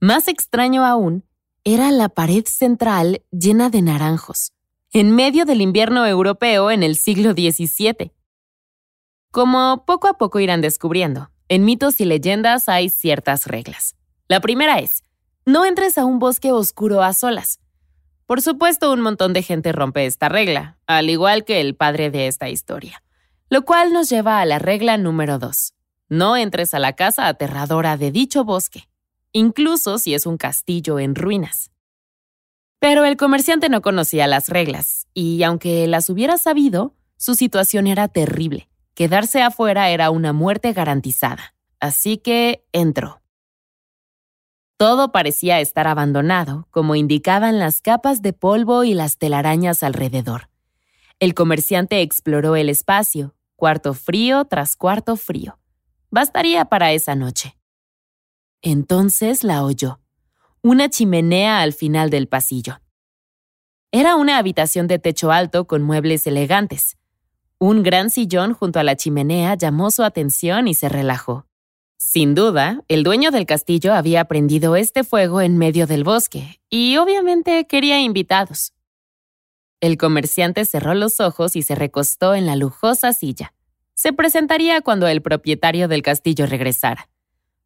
Más 0.00 0.26
extraño 0.26 0.84
aún, 0.84 1.24
era 1.62 1.92
la 1.92 2.08
pared 2.08 2.44
central 2.46 3.22
llena 3.30 3.70
de 3.70 3.82
naranjos, 3.82 4.52
en 4.92 5.14
medio 5.14 5.44
del 5.44 5.60
invierno 5.60 6.04
europeo 6.04 6.72
en 6.72 6.82
el 6.82 6.96
siglo 6.96 7.30
XVII. 7.32 8.12
Como 9.30 9.84
poco 9.86 10.08
a 10.08 10.14
poco 10.14 10.40
irán 10.40 10.62
descubriendo, 10.62 11.30
en 11.48 11.64
mitos 11.64 12.00
y 12.00 12.04
leyendas 12.04 12.68
hay 12.68 12.88
ciertas 12.88 13.46
reglas. 13.46 13.94
La 14.28 14.40
primera 14.40 14.78
es, 14.78 15.04
no 15.44 15.64
entres 15.64 15.98
a 15.98 16.04
un 16.04 16.18
bosque 16.18 16.50
oscuro 16.50 17.02
a 17.02 17.12
solas. 17.12 17.60
Por 18.26 18.42
supuesto, 18.42 18.92
un 18.92 19.00
montón 19.00 19.32
de 19.32 19.42
gente 19.42 19.70
rompe 19.70 20.06
esta 20.06 20.28
regla, 20.28 20.78
al 20.88 21.08
igual 21.08 21.44
que 21.44 21.60
el 21.60 21.76
padre 21.76 22.10
de 22.10 22.26
esta 22.26 22.48
historia. 22.48 23.02
Lo 23.48 23.64
cual 23.64 23.92
nos 23.92 24.08
lleva 24.08 24.40
a 24.40 24.44
la 24.44 24.58
regla 24.58 24.98
número 24.98 25.38
dos. 25.38 25.74
No 26.08 26.36
entres 26.36 26.74
a 26.74 26.80
la 26.80 26.94
casa 26.94 27.28
aterradora 27.28 27.96
de 27.96 28.10
dicho 28.10 28.44
bosque, 28.44 28.88
incluso 29.30 29.98
si 29.98 30.14
es 30.14 30.26
un 30.26 30.38
castillo 30.38 30.98
en 30.98 31.14
ruinas. 31.14 31.70
Pero 32.80 33.04
el 33.04 33.16
comerciante 33.16 33.68
no 33.68 33.82
conocía 33.82 34.26
las 34.26 34.48
reglas, 34.48 35.06
y 35.14 35.42
aunque 35.44 35.86
las 35.86 36.10
hubiera 36.10 36.38
sabido, 36.38 36.94
su 37.16 37.34
situación 37.36 37.86
era 37.86 38.08
terrible. 38.08 38.68
Quedarse 38.96 39.42
afuera 39.42 39.90
era 39.90 40.08
una 40.08 40.32
muerte 40.32 40.72
garantizada, 40.72 41.54
así 41.80 42.16
que 42.16 42.64
entró. 42.72 43.20
Todo 44.78 45.12
parecía 45.12 45.60
estar 45.60 45.86
abandonado, 45.86 46.66
como 46.70 46.96
indicaban 46.96 47.58
las 47.58 47.82
capas 47.82 48.22
de 48.22 48.32
polvo 48.32 48.84
y 48.84 48.94
las 48.94 49.18
telarañas 49.18 49.82
alrededor. 49.82 50.48
El 51.20 51.34
comerciante 51.34 52.00
exploró 52.00 52.56
el 52.56 52.70
espacio, 52.70 53.34
cuarto 53.54 53.92
frío 53.92 54.46
tras 54.46 54.76
cuarto 54.76 55.16
frío. 55.16 55.58
Bastaría 56.10 56.64
para 56.64 56.92
esa 56.92 57.14
noche. 57.14 57.58
Entonces 58.62 59.44
la 59.44 59.62
oyó. 59.62 60.00
Una 60.62 60.88
chimenea 60.88 61.60
al 61.60 61.74
final 61.74 62.08
del 62.08 62.28
pasillo. 62.28 62.80
Era 63.92 64.16
una 64.16 64.38
habitación 64.38 64.86
de 64.86 64.98
techo 64.98 65.32
alto 65.32 65.66
con 65.66 65.82
muebles 65.82 66.26
elegantes. 66.26 66.96
Un 67.58 67.82
gran 67.82 68.10
sillón 68.10 68.52
junto 68.52 68.78
a 68.80 68.84
la 68.84 68.96
chimenea 68.96 69.54
llamó 69.54 69.90
su 69.90 70.02
atención 70.02 70.68
y 70.68 70.74
se 70.74 70.90
relajó. 70.90 71.46
Sin 71.96 72.34
duda, 72.34 72.82
el 72.88 73.02
dueño 73.02 73.30
del 73.30 73.46
castillo 73.46 73.94
había 73.94 74.26
prendido 74.26 74.76
este 74.76 75.04
fuego 75.04 75.40
en 75.40 75.56
medio 75.56 75.86
del 75.86 76.04
bosque 76.04 76.60
y 76.68 76.98
obviamente 76.98 77.66
quería 77.66 78.00
invitados. 78.00 78.74
El 79.80 79.96
comerciante 79.96 80.66
cerró 80.66 80.92
los 80.92 81.18
ojos 81.20 81.56
y 81.56 81.62
se 81.62 81.74
recostó 81.74 82.34
en 82.34 82.44
la 82.44 82.56
lujosa 82.56 83.14
silla. 83.14 83.54
Se 83.94 84.12
presentaría 84.12 84.82
cuando 84.82 85.08
el 85.08 85.22
propietario 85.22 85.88
del 85.88 86.02
castillo 86.02 86.44
regresara. 86.46 87.08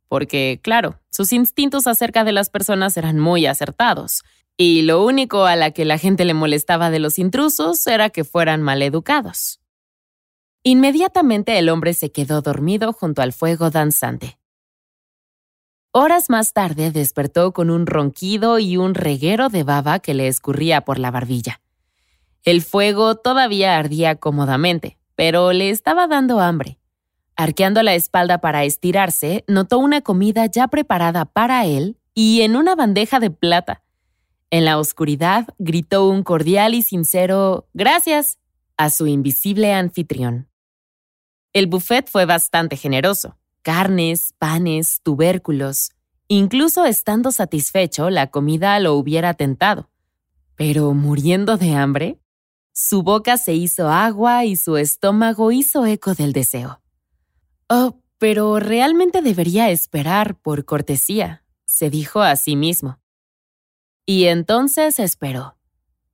Porque, 0.06 0.61
claro, 0.62 1.00
sus 1.11 1.32
instintos 1.32 1.88
acerca 1.88 2.23
de 2.23 2.32
las 2.32 2.49
personas 2.49 2.97
eran 2.97 3.18
muy 3.18 3.47
acertados, 3.47 4.23
y 4.56 4.82
lo 4.82 5.04
único 5.04 5.47
a 5.47 5.56
la 5.56 5.73
que 5.73 5.85
la 5.85 5.99
gente 5.99 6.25
le 6.25 6.35
molestaba 6.35 6.90
de 6.90 7.00
los 7.00 7.18
intrusos 7.18 7.85
era 7.88 8.11
que 8.11 8.25
fueran 8.25 8.62
maleducados. 8.62 9.61
Inmediatamente 10.62 11.59
el 11.59 11.71
hombre 11.71 11.95
se 11.95 12.12
quedó 12.12 12.43
dormido 12.43 12.93
junto 12.93 13.23
al 13.23 13.33
fuego 13.33 13.71
danzante. 13.71 14.38
Horas 15.93 16.29
más 16.29 16.52
tarde 16.52 16.90
despertó 16.90 17.52
con 17.52 17.71
un 17.71 17.87
ronquido 17.87 18.59
y 18.59 18.76
un 18.76 18.95
reguero 18.95 19.49
de 19.49 19.64
baba 19.64 20.00
que 20.00 20.12
le 20.12 20.29
escurría 20.29 20.83
por 20.83 20.99
la 20.99 21.11
barbilla. 21.11 21.62
El 22.45 22.61
fuego 22.62 23.17
todavía 23.17 23.79
ardía 23.79 24.17
cómodamente, 24.17 24.99
pero 25.14 25.52
le 25.52 25.71
estaba 25.71 26.07
dando 26.07 26.40
hambre. 26.40 26.79
Arqueando 27.37 27.83
la 27.83 27.95
espalda 27.95 28.43
para 28.43 28.64
estirarse, 28.64 29.45
notó 29.49 29.79
una 29.79 30.02
comida 30.02 30.45
ya 30.45 30.69
preparada 30.69 31.25
para 31.25 31.64
él 31.64 31.97
y 32.14 32.43
en 32.43 32.55
una 32.55 32.75
bandeja 32.75 33.19
de 33.19 33.31
plata. 33.31 33.83
En 34.50 34.67
la 34.67 34.79
oscuridad 34.79 35.49
gritó 35.59 36.07
un 36.07 36.23
cordial 36.23 36.75
y 36.75 36.83
sincero 36.83 37.67
Gracias 37.73 38.38
a 38.76 38.90
su 38.90 39.07
invisible 39.07 39.73
anfitrión. 39.73 40.50
El 41.52 41.66
buffet 41.66 42.09
fue 42.09 42.26
bastante 42.26 42.76
generoso. 42.76 43.37
Carnes, 43.62 44.35
panes, 44.38 45.00
tubérculos. 45.02 45.90
Incluso 46.28 46.87
estando 46.87 47.33
satisfecho, 47.33 48.09
la 48.09 48.28
comida 48.30 48.78
lo 48.78 48.95
hubiera 48.95 49.35
tentado. 49.35 49.90
Pero 50.54 50.95
muriendo 50.95 51.57
de 51.57 51.75
hambre, 51.75 52.21
su 52.73 53.02
boca 53.02 53.37
se 53.37 53.54
hizo 53.54 53.88
agua 53.88 54.45
y 54.45 54.54
su 54.54 54.76
estómago 54.76 55.50
hizo 55.50 55.85
eco 55.87 56.14
del 56.14 56.33
deseo. 56.33 56.80
Oh, 57.69 57.97
pero 58.19 58.61
realmente 58.61 59.23
debería 59.23 59.71
esperar 59.71 60.37
por 60.37 60.64
cortesía, 60.64 61.42
se 61.64 61.90
dijo 61.90 62.21
a 62.21 62.37
sí 62.37 62.54
mismo. 62.54 63.00
Y 64.07 64.26
entonces 64.26 64.99
esperó. 65.00 65.57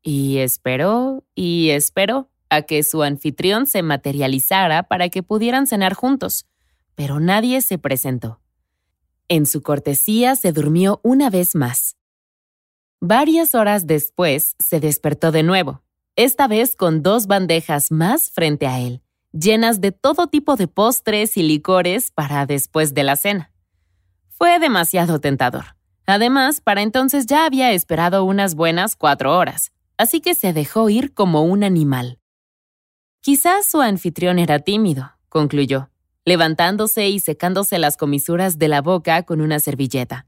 Y 0.02 0.38
esperó 0.38 1.25
y 1.35 1.71
esperó 1.71 2.31
a 2.50 2.62
que 2.62 2.83
su 2.83 3.03
anfitrión 3.03 3.67
se 3.67 3.83
materializara 3.83 4.85
para 4.85 5.09
que 5.09 5.23
pudieran 5.23 5.67
cenar 5.67 5.95
juntos, 5.95 6.47
pero 6.95 7.21
nadie 7.21 7.61
se 7.61 7.79
presentó. 7.79 8.41
En 9.29 9.47
su 9.47 9.62
cortesía 9.62 10.37
se 10.37 10.53
durmió 10.53 11.00
una 11.03 11.31
vez 11.31 11.55
más. 11.55 11.97
Varias 13.00 13.55
horas 13.55 13.87
después 13.87 14.57
se 14.59 14.81
despertó 14.81 15.33
de 15.33 15.43
nuevo, 15.43 15.83
esta 16.17 16.49
vez 16.49 16.76
con 16.76 17.03
dos 17.03 17.26
bandejas 17.26 17.91
más 17.91 18.31
frente 18.31 18.67
a 18.67 18.81
él, 18.81 19.03
llenas 19.33 19.81
de 19.81 19.93
todo 19.93 20.29
tipo 20.29 20.57
de 20.57 20.67
postres 20.67 21.37
y 21.37 21.43
licores 21.43 22.11
para 22.11 22.47
después 22.47 22.95
de 22.95 23.03
la 23.03 23.17
cena. 23.17 23.53
Fue 24.29 24.59
demasiado 24.59 25.21
tentador. 25.21 25.76
Además, 26.07 26.61
para 26.61 26.83
entonces 26.83 27.26
ya 27.26 27.45
había 27.45 27.73
esperado 27.73 28.25
unas 28.25 28.55
buenas 28.55 28.97
cuatro 28.97 29.37
horas, 29.37 29.73
así 29.99 30.21
que 30.21 30.35
se 30.35 30.53
dejó 30.53 30.88
ir 30.88 31.12
como 31.12 31.43
un 31.43 31.65
animal. 31.65 32.21
Quizás 33.26 33.66
su 33.66 33.80
anfitrión 33.80 34.38
era 34.38 34.61
tímido, 34.61 35.11
concluyó, 35.28 35.90
levantándose 36.25 37.09
y 37.09 37.18
secándose 37.18 37.76
las 37.80 37.97
comisuras 37.97 38.56
de 38.56 38.68
la 38.68 38.83
boca 38.83 39.25
con 39.25 39.40
una 39.40 39.59
servilleta. 39.59 40.26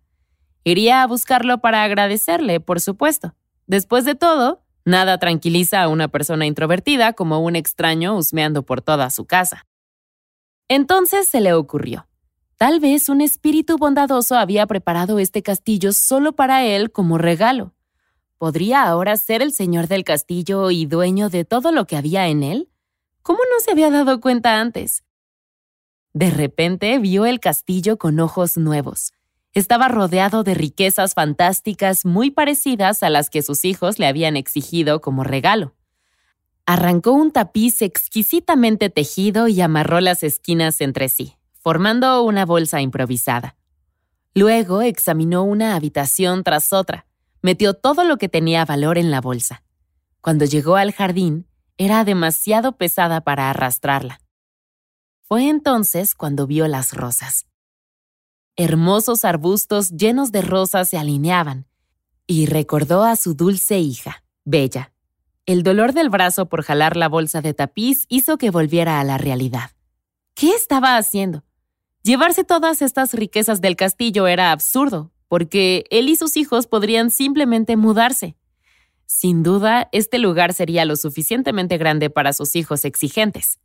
Iría 0.64 1.04
a 1.04 1.06
buscarlo 1.06 1.58
para 1.58 1.84
agradecerle, 1.84 2.58
por 2.58 2.80
supuesto. 2.80 3.36
Después 3.68 4.04
de 4.04 4.16
todo, 4.16 4.64
nada 4.84 5.16
tranquiliza 5.18 5.80
a 5.80 5.86
una 5.86 6.08
persona 6.08 6.44
introvertida 6.44 7.12
como 7.12 7.38
un 7.38 7.54
extraño 7.54 8.16
husmeando 8.16 8.64
por 8.64 8.82
toda 8.82 9.10
su 9.10 9.26
casa. 9.26 9.64
Entonces 10.66 11.28
se 11.28 11.40
le 11.40 11.52
ocurrió. 11.52 12.08
Tal 12.56 12.80
vez 12.80 13.08
un 13.08 13.20
espíritu 13.20 13.78
bondadoso 13.78 14.34
había 14.34 14.66
preparado 14.66 15.20
este 15.20 15.44
castillo 15.44 15.92
solo 15.92 16.32
para 16.32 16.64
él 16.64 16.90
como 16.90 17.16
regalo. 17.16 17.74
¿Podría 18.38 18.88
ahora 18.88 19.16
ser 19.18 19.40
el 19.40 19.52
señor 19.52 19.86
del 19.86 20.02
castillo 20.02 20.72
y 20.72 20.86
dueño 20.86 21.28
de 21.28 21.44
todo 21.44 21.70
lo 21.70 21.86
que 21.86 21.96
había 21.96 22.26
en 22.26 22.42
él? 22.42 22.68
¿Cómo 23.28 23.40
no 23.40 23.60
se 23.60 23.72
había 23.72 23.90
dado 23.90 24.22
cuenta 24.22 24.58
antes? 24.58 25.04
De 26.14 26.30
repente 26.30 26.98
vio 26.98 27.26
el 27.26 27.40
castillo 27.40 27.98
con 27.98 28.20
ojos 28.20 28.56
nuevos. 28.56 29.12
Estaba 29.52 29.88
rodeado 29.88 30.44
de 30.44 30.54
riquezas 30.54 31.12
fantásticas 31.12 32.06
muy 32.06 32.30
parecidas 32.30 33.02
a 33.02 33.10
las 33.10 33.28
que 33.28 33.42
sus 33.42 33.66
hijos 33.66 33.98
le 33.98 34.06
habían 34.06 34.38
exigido 34.38 35.02
como 35.02 35.24
regalo. 35.24 35.74
Arrancó 36.64 37.12
un 37.12 37.30
tapiz 37.30 37.82
exquisitamente 37.82 38.88
tejido 38.88 39.46
y 39.46 39.60
amarró 39.60 40.00
las 40.00 40.22
esquinas 40.22 40.80
entre 40.80 41.10
sí, 41.10 41.36
formando 41.60 42.22
una 42.22 42.46
bolsa 42.46 42.80
improvisada. 42.80 43.56
Luego 44.34 44.80
examinó 44.80 45.42
una 45.42 45.76
habitación 45.76 46.44
tras 46.44 46.72
otra, 46.72 47.04
metió 47.42 47.74
todo 47.74 48.04
lo 48.04 48.16
que 48.16 48.30
tenía 48.30 48.64
valor 48.64 48.96
en 48.96 49.10
la 49.10 49.20
bolsa. 49.20 49.64
Cuando 50.22 50.46
llegó 50.46 50.76
al 50.76 50.92
jardín, 50.92 51.47
era 51.78 52.04
demasiado 52.04 52.76
pesada 52.76 53.22
para 53.22 53.48
arrastrarla. 53.48 54.20
Fue 55.22 55.48
entonces 55.48 56.14
cuando 56.14 56.46
vio 56.46 56.68
las 56.68 56.92
rosas. 56.92 57.46
Hermosos 58.56 59.24
arbustos 59.24 59.90
llenos 59.90 60.32
de 60.32 60.42
rosas 60.42 60.88
se 60.88 60.98
alineaban, 60.98 61.66
y 62.26 62.46
recordó 62.46 63.04
a 63.04 63.16
su 63.16 63.34
dulce 63.34 63.78
hija, 63.78 64.22
Bella. 64.44 64.92
El 65.46 65.62
dolor 65.62 65.94
del 65.94 66.10
brazo 66.10 66.46
por 66.46 66.62
jalar 66.62 66.96
la 66.96 67.08
bolsa 67.08 67.40
de 67.40 67.54
tapiz 67.54 68.04
hizo 68.08 68.36
que 68.36 68.50
volviera 68.50 69.00
a 69.00 69.04
la 69.04 69.16
realidad. 69.16 69.70
¿Qué 70.34 70.50
estaba 70.50 70.98
haciendo? 70.98 71.44
Llevarse 72.02 72.44
todas 72.44 72.82
estas 72.82 73.14
riquezas 73.14 73.60
del 73.62 73.76
castillo 73.76 74.26
era 74.26 74.52
absurdo, 74.52 75.10
porque 75.26 75.84
él 75.90 76.08
y 76.08 76.16
sus 76.16 76.36
hijos 76.36 76.66
podrían 76.66 77.10
simplemente 77.10 77.76
mudarse. 77.76 78.36
Sin 79.10 79.42
duda, 79.42 79.88
este 79.90 80.18
lugar 80.18 80.52
sería 80.52 80.84
lo 80.84 80.94
suficientemente 80.94 81.78
grande 81.78 82.10
para 82.10 82.34
sus 82.34 82.54
hijos 82.54 82.84
exigentes. 82.84 83.58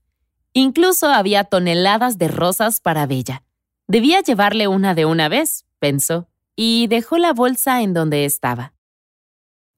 Incluso 0.54 1.10
había 1.10 1.44
toneladas 1.44 2.18
de 2.18 2.30
rosas 2.30 2.80
para 2.80 3.06
Bella. 3.06 3.44
Debía 3.86 4.22
llevarle 4.22 4.70
una 4.70 4.96
de 4.96 5.04
una 5.04 5.28
vez, 5.28 5.66
pensó, 5.80 6.30
y 6.56 6.88
dejó 6.88 7.18
la 7.18 7.34
bolsa 7.34 7.82
en 7.82 7.94
donde 7.94 8.24
estaba. 8.24 8.74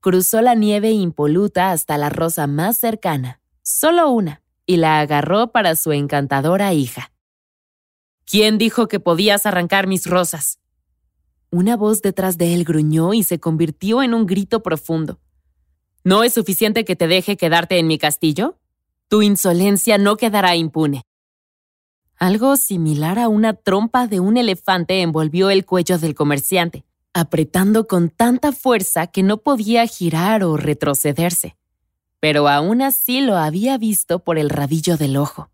Cruzó 0.01 0.41
la 0.41 0.53
nieve 0.53 0.91
impoluta 0.91 1.71
hasta 1.71 1.97
la 1.97 2.11
rosa 2.11 2.45
más 2.45 2.77
cercana, 2.77 3.41
solo 3.63 4.11
una, 4.11 4.43
y 4.67 4.77
la 4.77 4.99
agarró 4.99 5.51
para 5.51 5.75
su 5.75 5.93
encantadora 5.93 6.73
hija. 6.73 7.11
¿Quién 8.23 8.59
dijo 8.59 8.87
que 8.87 8.99
podías 8.99 9.47
arrancar 9.47 9.87
mis 9.87 10.05
rosas? 10.05 10.59
Una 11.49 11.75
voz 11.75 12.03
detrás 12.03 12.37
de 12.37 12.53
él 12.53 12.65
gruñó 12.65 13.15
y 13.15 13.23
se 13.23 13.39
convirtió 13.39 14.03
en 14.03 14.13
un 14.13 14.27
grito 14.27 14.61
profundo. 14.61 15.19
¿No 16.05 16.23
es 16.23 16.35
suficiente 16.35 16.85
que 16.85 16.95
te 16.95 17.07
deje 17.07 17.35
quedarte 17.35 17.79
en 17.79 17.87
mi 17.87 17.97
castillo? 17.97 18.59
Tu 19.07 19.23
insolencia 19.23 19.97
no 19.97 20.17
quedará 20.17 20.55
impune. 20.55 21.01
Algo 22.17 22.57
similar 22.57 23.17
a 23.17 23.27
una 23.27 23.53
trompa 23.53 24.05
de 24.05 24.19
un 24.19 24.37
elefante 24.37 25.01
envolvió 25.01 25.49
el 25.49 25.65
cuello 25.65 25.97
del 25.97 26.13
comerciante, 26.13 26.85
apretando 27.11 27.87
con 27.87 28.11
tanta 28.11 28.51
fuerza 28.51 29.07
que 29.07 29.23
no 29.23 29.37
podía 29.37 29.87
girar 29.87 30.43
o 30.43 30.57
retrocederse. 30.57 31.57
Pero 32.19 32.47
aún 32.49 32.83
así 32.83 33.21
lo 33.21 33.35
había 33.35 33.79
visto 33.79 34.19
por 34.19 34.37
el 34.37 34.51
rabillo 34.51 34.97
del 34.97 35.17
ojo. 35.17 35.49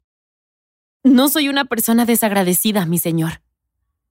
No 1.01 1.29
soy 1.29 1.47
una 1.47 1.63
persona 1.63 2.03
desagradecida, 2.03 2.85
mi 2.85 2.97
señor. 2.97 3.41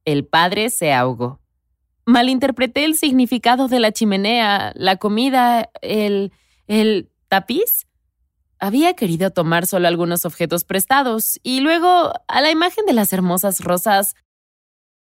El 0.07 0.25
padre 0.25 0.71
se 0.71 0.95
ahogó. 0.95 1.40
Malinterpreté 2.11 2.85
el 2.85 2.97
significado 2.97 3.69
de 3.69 3.79
la 3.79 3.93
chimenea, 3.93 4.73
la 4.75 4.97
comida, 4.97 5.71
el... 5.81 6.33
el 6.67 7.09
tapiz. 7.29 7.87
Había 8.59 8.95
querido 8.95 9.31
tomar 9.31 9.67
solo 9.67 9.87
algunos 9.87 10.27
objetos 10.27 10.65
prestados 10.65 11.39
y 11.43 11.61
luego 11.61 12.13
a 12.27 12.41
la 12.41 12.51
imagen 12.51 12.85
de 12.85 12.93
las 12.93 13.13
hermosas 13.13 13.61
rosas. 13.61 14.17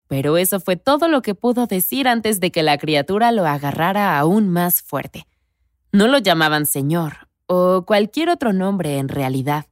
Pero 0.06 0.36
eso 0.36 0.60
fue 0.60 0.76
todo 0.76 1.08
lo 1.08 1.22
que 1.22 1.34
pudo 1.34 1.66
decir 1.66 2.06
antes 2.06 2.38
de 2.40 2.52
que 2.52 2.62
la 2.62 2.76
criatura 2.76 3.32
lo 3.32 3.46
agarrara 3.46 4.18
aún 4.18 4.50
más 4.50 4.82
fuerte. 4.82 5.26
No 5.90 6.08
lo 6.08 6.18
llamaban 6.18 6.66
señor 6.66 7.28
o 7.46 7.84
cualquier 7.86 8.28
otro 8.28 8.52
nombre 8.52 8.98
en 8.98 9.08
realidad. 9.08 9.64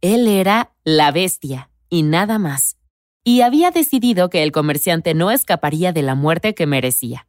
Él 0.00 0.26
era 0.26 0.72
la 0.82 1.12
bestia 1.12 1.70
y 1.90 2.02
nada 2.02 2.38
más 2.38 2.78
y 3.24 3.40
había 3.40 3.70
decidido 3.70 4.28
que 4.28 4.42
el 4.42 4.52
comerciante 4.52 5.14
no 5.14 5.30
escaparía 5.30 5.92
de 5.92 6.02
la 6.02 6.14
muerte 6.14 6.54
que 6.54 6.66
merecía. 6.66 7.26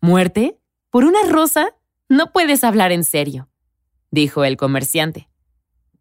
¿Muerte? 0.00 0.58
¿Por 0.90 1.04
una 1.04 1.22
rosa? 1.28 1.74
No 2.08 2.32
puedes 2.32 2.62
hablar 2.64 2.92
en 2.92 3.04
serio, 3.04 3.48
dijo 4.10 4.44
el 4.44 4.56
comerciante. 4.56 5.28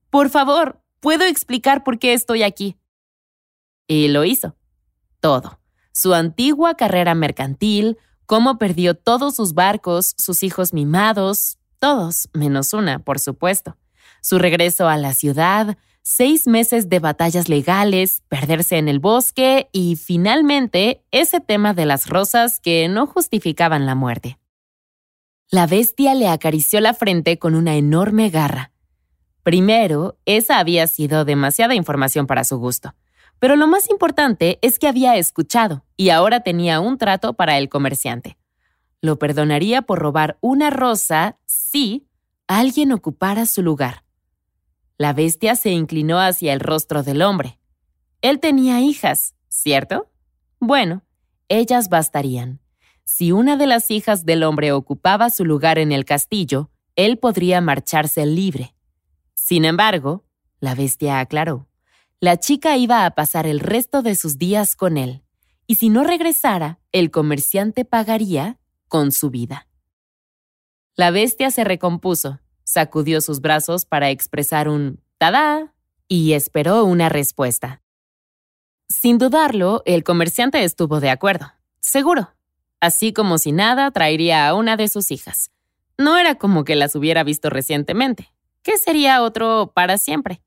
Por 0.10 0.30
favor, 0.30 0.82
puedo 1.00 1.26
explicar 1.26 1.84
por 1.84 1.98
qué 1.98 2.14
estoy 2.14 2.44
aquí. 2.44 2.78
Y 3.88 4.10
lo 4.10 4.24
hizo. 4.24 4.56
Todo. 5.20 5.60
Su 5.94 6.14
antigua 6.14 6.76
carrera 6.76 7.16
mercantil, 7.16 7.98
cómo 8.26 8.58
perdió 8.58 8.96
todos 8.96 9.36
sus 9.36 9.54
barcos, 9.54 10.14
sus 10.18 10.44
hijos 10.44 10.74
mimados, 10.74 11.58
todos, 11.80 12.30
menos 12.34 12.74
una, 12.74 13.00
por 13.00 13.20
supuesto. 13.20 13.78
Su 14.22 14.38
regreso 14.38 14.88
a 14.88 14.98
la 14.98 15.14
ciudad, 15.14 15.78
seis 16.02 16.48
meses 16.48 16.90
de 16.90 17.00
batallas 17.00 17.50
legales, 17.50 18.24
perderse 18.28 18.78
en 18.78 18.88
el 18.88 19.00
bosque 19.00 19.70
y 19.72 19.96
finalmente 19.96 21.04
ese 21.12 21.40
tema 21.40 21.74
de 21.74 21.86
las 21.86 22.08
rosas 22.08 22.60
que 22.60 22.88
no 22.88 23.08
justificaban 23.08 23.86
la 23.86 23.96
muerte. 23.96 24.38
La 25.50 25.68
bestia 25.68 26.16
le 26.16 26.28
acarició 26.28 26.80
la 26.80 26.94
frente 26.94 27.38
con 27.38 27.56
una 27.56 27.76
enorme 27.76 28.30
garra. 28.30 28.72
Primero, 29.44 30.18
esa 30.26 30.60
había 30.60 30.88
sido 30.88 31.26
demasiada 31.26 31.76
información 31.76 32.28
para 32.28 32.44
su 32.44 32.58
gusto. 32.58 32.94
Pero 33.40 33.56
lo 33.56 33.68
más 33.68 33.90
importante 33.90 34.60
es 34.62 34.78
que 34.78 34.88
había 34.88 35.18
escuchado 35.18 35.84
y 35.98 36.10
ahora 36.10 36.42
tenía 36.42 36.80
un 36.80 36.98
trato 37.00 37.34
para 37.34 37.58
el 37.58 37.70
comerciante. 37.70 38.38
Lo 39.02 39.18
perdonaría 39.18 39.82
por 39.82 39.98
robar 39.98 40.38
una 40.42 40.70
rosa 40.70 41.40
si 41.48 42.08
alguien 42.48 42.92
ocupara 42.92 43.48
su 43.48 43.64
lugar. 43.64 44.04
La 45.02 45.14
bestia 45.14 45.56
se 45.56 45.72
inclinó 45.72 46.20
hacia 46.20 46.54
el 46.54 46.60
rostro 46.60 47.02
del 47.02 47.24
hombre. 47.24 47.58
Él 48.22 48.40
tenía 48.40 48.82
hijas, 48.82 49.34
¿cierto? 49.50 50.12
Bueno, 50.60 51.02
ellas 51.50 51.90
bastarían. 51.90 52.62
Si 53.04 53.32
una 53.32 53.58
de 53.58 53.66
las 53.66 53.90
hijas 53.90 54.26
del 54.26 54.44
hombre 54.44 54.72
ocupaba 54.74 55.32
su 55.32 55.44
lugar 55.44 55.80
en 55.80 55.92
el 55.92 56.06
castillo, 56.06 56.70
él 56.96 57.18
podría 57.18 57.62
marcharse 57.62 58.28
libre. 58.28 58.76
Sin 59.34 59.66
embargo, 59.66 60.24
la 60.60 60.76
bestia 60.76 61.20
aclaró, 61.20 61.68
la 62.20 62.38
chica 62.38 62.78
iba 62.78 63.08
a 63.08 63.16
pasar 63.16 63.48
el 63.48 63.60
resto 63.60 64.04
de 64.04 64.14
sus 64.14 64.38
días 64.38 64.76
con 64.76 64.98
él, 64.98 65.24
y 65.66 65.78
si 65.78 65.90
no 65.90 66.04
regresara, 66.04 66.80
el 66.92 67.10
comerciante 67.10 67.86
pagaría 67.86 68.60
con 68.88 69.12
su 69.12 69.32
vida. 69.32 69.68
La 70.96 71.10
bestia 71.10 71.50
se 71.50 71.64
recompuso 71.64 72.40
sacudió 72.72 73.20
sus 73.20 73.42
brazos 73.42 73.84
para 73.84 74.12
expresar 74.12 74.70
un 74.70 75.02
tada 75.18 75.74
y 76.08 76.32
esperó 76.32 76.86
una 76.86 77.10
respuesta. 77.10 77.82
Sin 78.88 79.18
dudarlo, 79.18 79.82
el 79.86 80.06
comerciante 80.06 80.64
estuvo 80.64 81.02
de 81.02 81.10
acuerdo, 81.10 81.52
seguro. 81.82 82.34
Así 82.80 83.12
como 83.12 83.40
si 83.40 83.52
nada, 83.52 83.92
traería 83.92 84.48
a 84.48 84.54
una 84.54 84.78
de 84.78 84.88
sus 84.88 85.12
hijas. 85.12 85.52
No 85.98 86.18
era 86.18 86.36
como 86.36 86.64
que 86.64 86.78
las 86.78 86.96
hubiera 86.96 87.26
visto 87.26 87.50
recientemente, 87.50 88.32
que 88.64 88.78
sería 88.78 89.22
otro 89.22 89.74
para 89.76 89.98
siempre. 89.98 90.42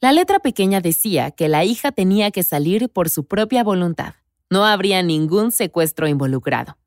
La 0.00 0.10
letra 0.10 0.40
pequeña 0.40 0.80
decía 0.80 1.30
que 1.30 1.48
la 1.48 1.64
hija 1.64 1.92
tenía 1.92 2.32
que 2.32 2.42
salir 2.42 2.88
por 2.88 3.10
su 3.10 3.26
propia 3.26 3.62
voluntad. 3.62 4.14
No 4.50 4.66
habría 4.66 5.04
ningún 5.04 5.52
secuestro 5.52 6.08
involucrado. 6.08 6.78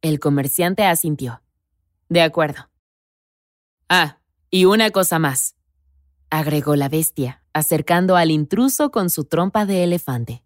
El 0.00 0.18
comerciante 0.18 0.84
asintió. 0.84 1.42
De 2.08 2.22
acuerdo. 2.22 2.69
Ah, 3.92 4.18
y 4.52 4.66
una 4.66 4.92
cosa 4.92 5.18
más, 5.18 5.56
agregó 6.30 6.76
la 6.76 6.88
bestia, 6.88 7.42
acercando 7.52 8.14
al 8.14 8.30
intruso 8.30 8.92
con 8.92 9.10
su 9.10 9.24
trompa 9.24 9.66
de 9.66 9.82
elefante. 9.82 10.44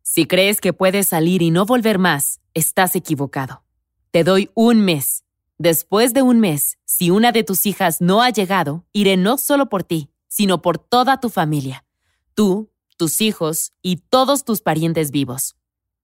Si 0.00 0.24
crees 0.24 0.62
que 0.62 0.72
puedes 0.72 1.08
salir 1.08 1.42
y 1.42 1.50
no 1.50 1.66
volver 1.66 1.98
más, 1.98 2.40
estás 2.54 2.96
equivocado. 2.96 3.64
Te 4.12 4.24
doy 4.24 4.50
un 4.54 4.80
mes. 4.80 5.24
Después 5.58 6.14
de 6.14 6.22
un 6.22 6.40
mes, 6.40 6.78
si 6.86 7.10
una 7.10 7.32
de 7.32 7.44
tus 7.44 7.66
hijas 7.66 8.00
no 8.00 8.22
ha 8.22 8.30
llegado, 8.30 8.86
iré 8.94 9.18
no 9.18 9.36
solo 9.36 9.68
por 9.68 9.84
ti, 9.84 10.10
sino 10.26 10.62
por 10.62 10.78
toda 10.78 11.20
tu 11.20 11.28
familia. 11.28 11.84
Tú, 12.32 12.70
tus 12.96 13.20
hijos 13.20 13.74
y 13.82 13.96
todos 13.96 14.44
tus 14.44 14.62
parientes 14.62 15.10
vivos. 15.10 15.54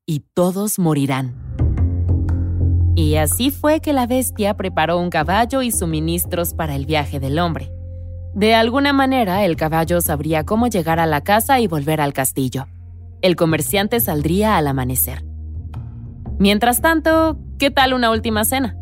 Y 0.04 0.20
todos 0.34 0.78
morirán. 0.78 1.47
Y 2.98 3.14
así 3.14 3.52
fue 3.52 3.78
que 3.78 3.92
la 3.92 4.08
bestia 4.08 4.54
preparó 4.54 4.98
un 4.98 5.08
caballo 5.08 5.62
y 5.62 5.70
suministros 5.70 6.52
para 6.52 6.74
el 6.74 6.84
viaje 6.84 7.20
del 7.20 7.38
hombre. 7.38 7.70
De 8.34 8.56
alguna 8.56 8.92
manera, 8.92 9.44
el 9.44 9.54
caballo 9.54 10.00
sabría 10.00 10.44
cómo 10.44 10.66
llegar 10.66 10.98
a 10.98 11.06
la 11.06 11.20
casa 11.20 11.60
y 11.60 11.68
volver 11.68 12.00
al 12.00 12.12
castillo. 12.12 12.66
El 13.22 13.36
comerciante 13.36 14.00
saldría 14.00 14.56
al 14.56 14.66
amanecer. 14.66 15.24
Mientras 16.40 16.80
tanto, 16.80 17.38
¿qué 17.56 17.70
tal 17.70 17.94
una 17.94 18.10
última 18.10 18.44
cena? 18.44 18.76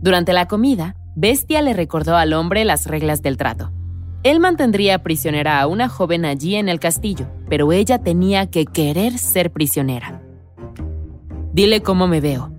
Durante 0.00 0.32
la 0.32 0.48
comida, 0.48 0.96
Bestia 1.14 1.60
le 1.60 1.74
recordó 1.74 2.16
al 2.16 2.32
hombre 2.32 2.64
las 2.64 2.86
reglas 2.86 3.20
del 3.20 3.36
trato. 3.36 3.70
Él 4.22 4.40
mantendría 4.40 5.02
prisionera 5.02 5.60
a 5.60 5.66
una 5.66 5.90
joven 5.90 6.24
allí 6.24 6.54
en 6.54 6.70
el 6.70 6.80
castillo, 6.80 7.26
pero 7.50 7.70
ella 7.72 7.98
tenía 7.98 8.46
que 8.46 8.64
querer 8.64 9.18
ser 9.18 9.52
prisionera. 9.52 10.22
Dile 11.52 11.82
cómo 11.82 12.08
me 12.08 12.22
veo, 12.22 12.51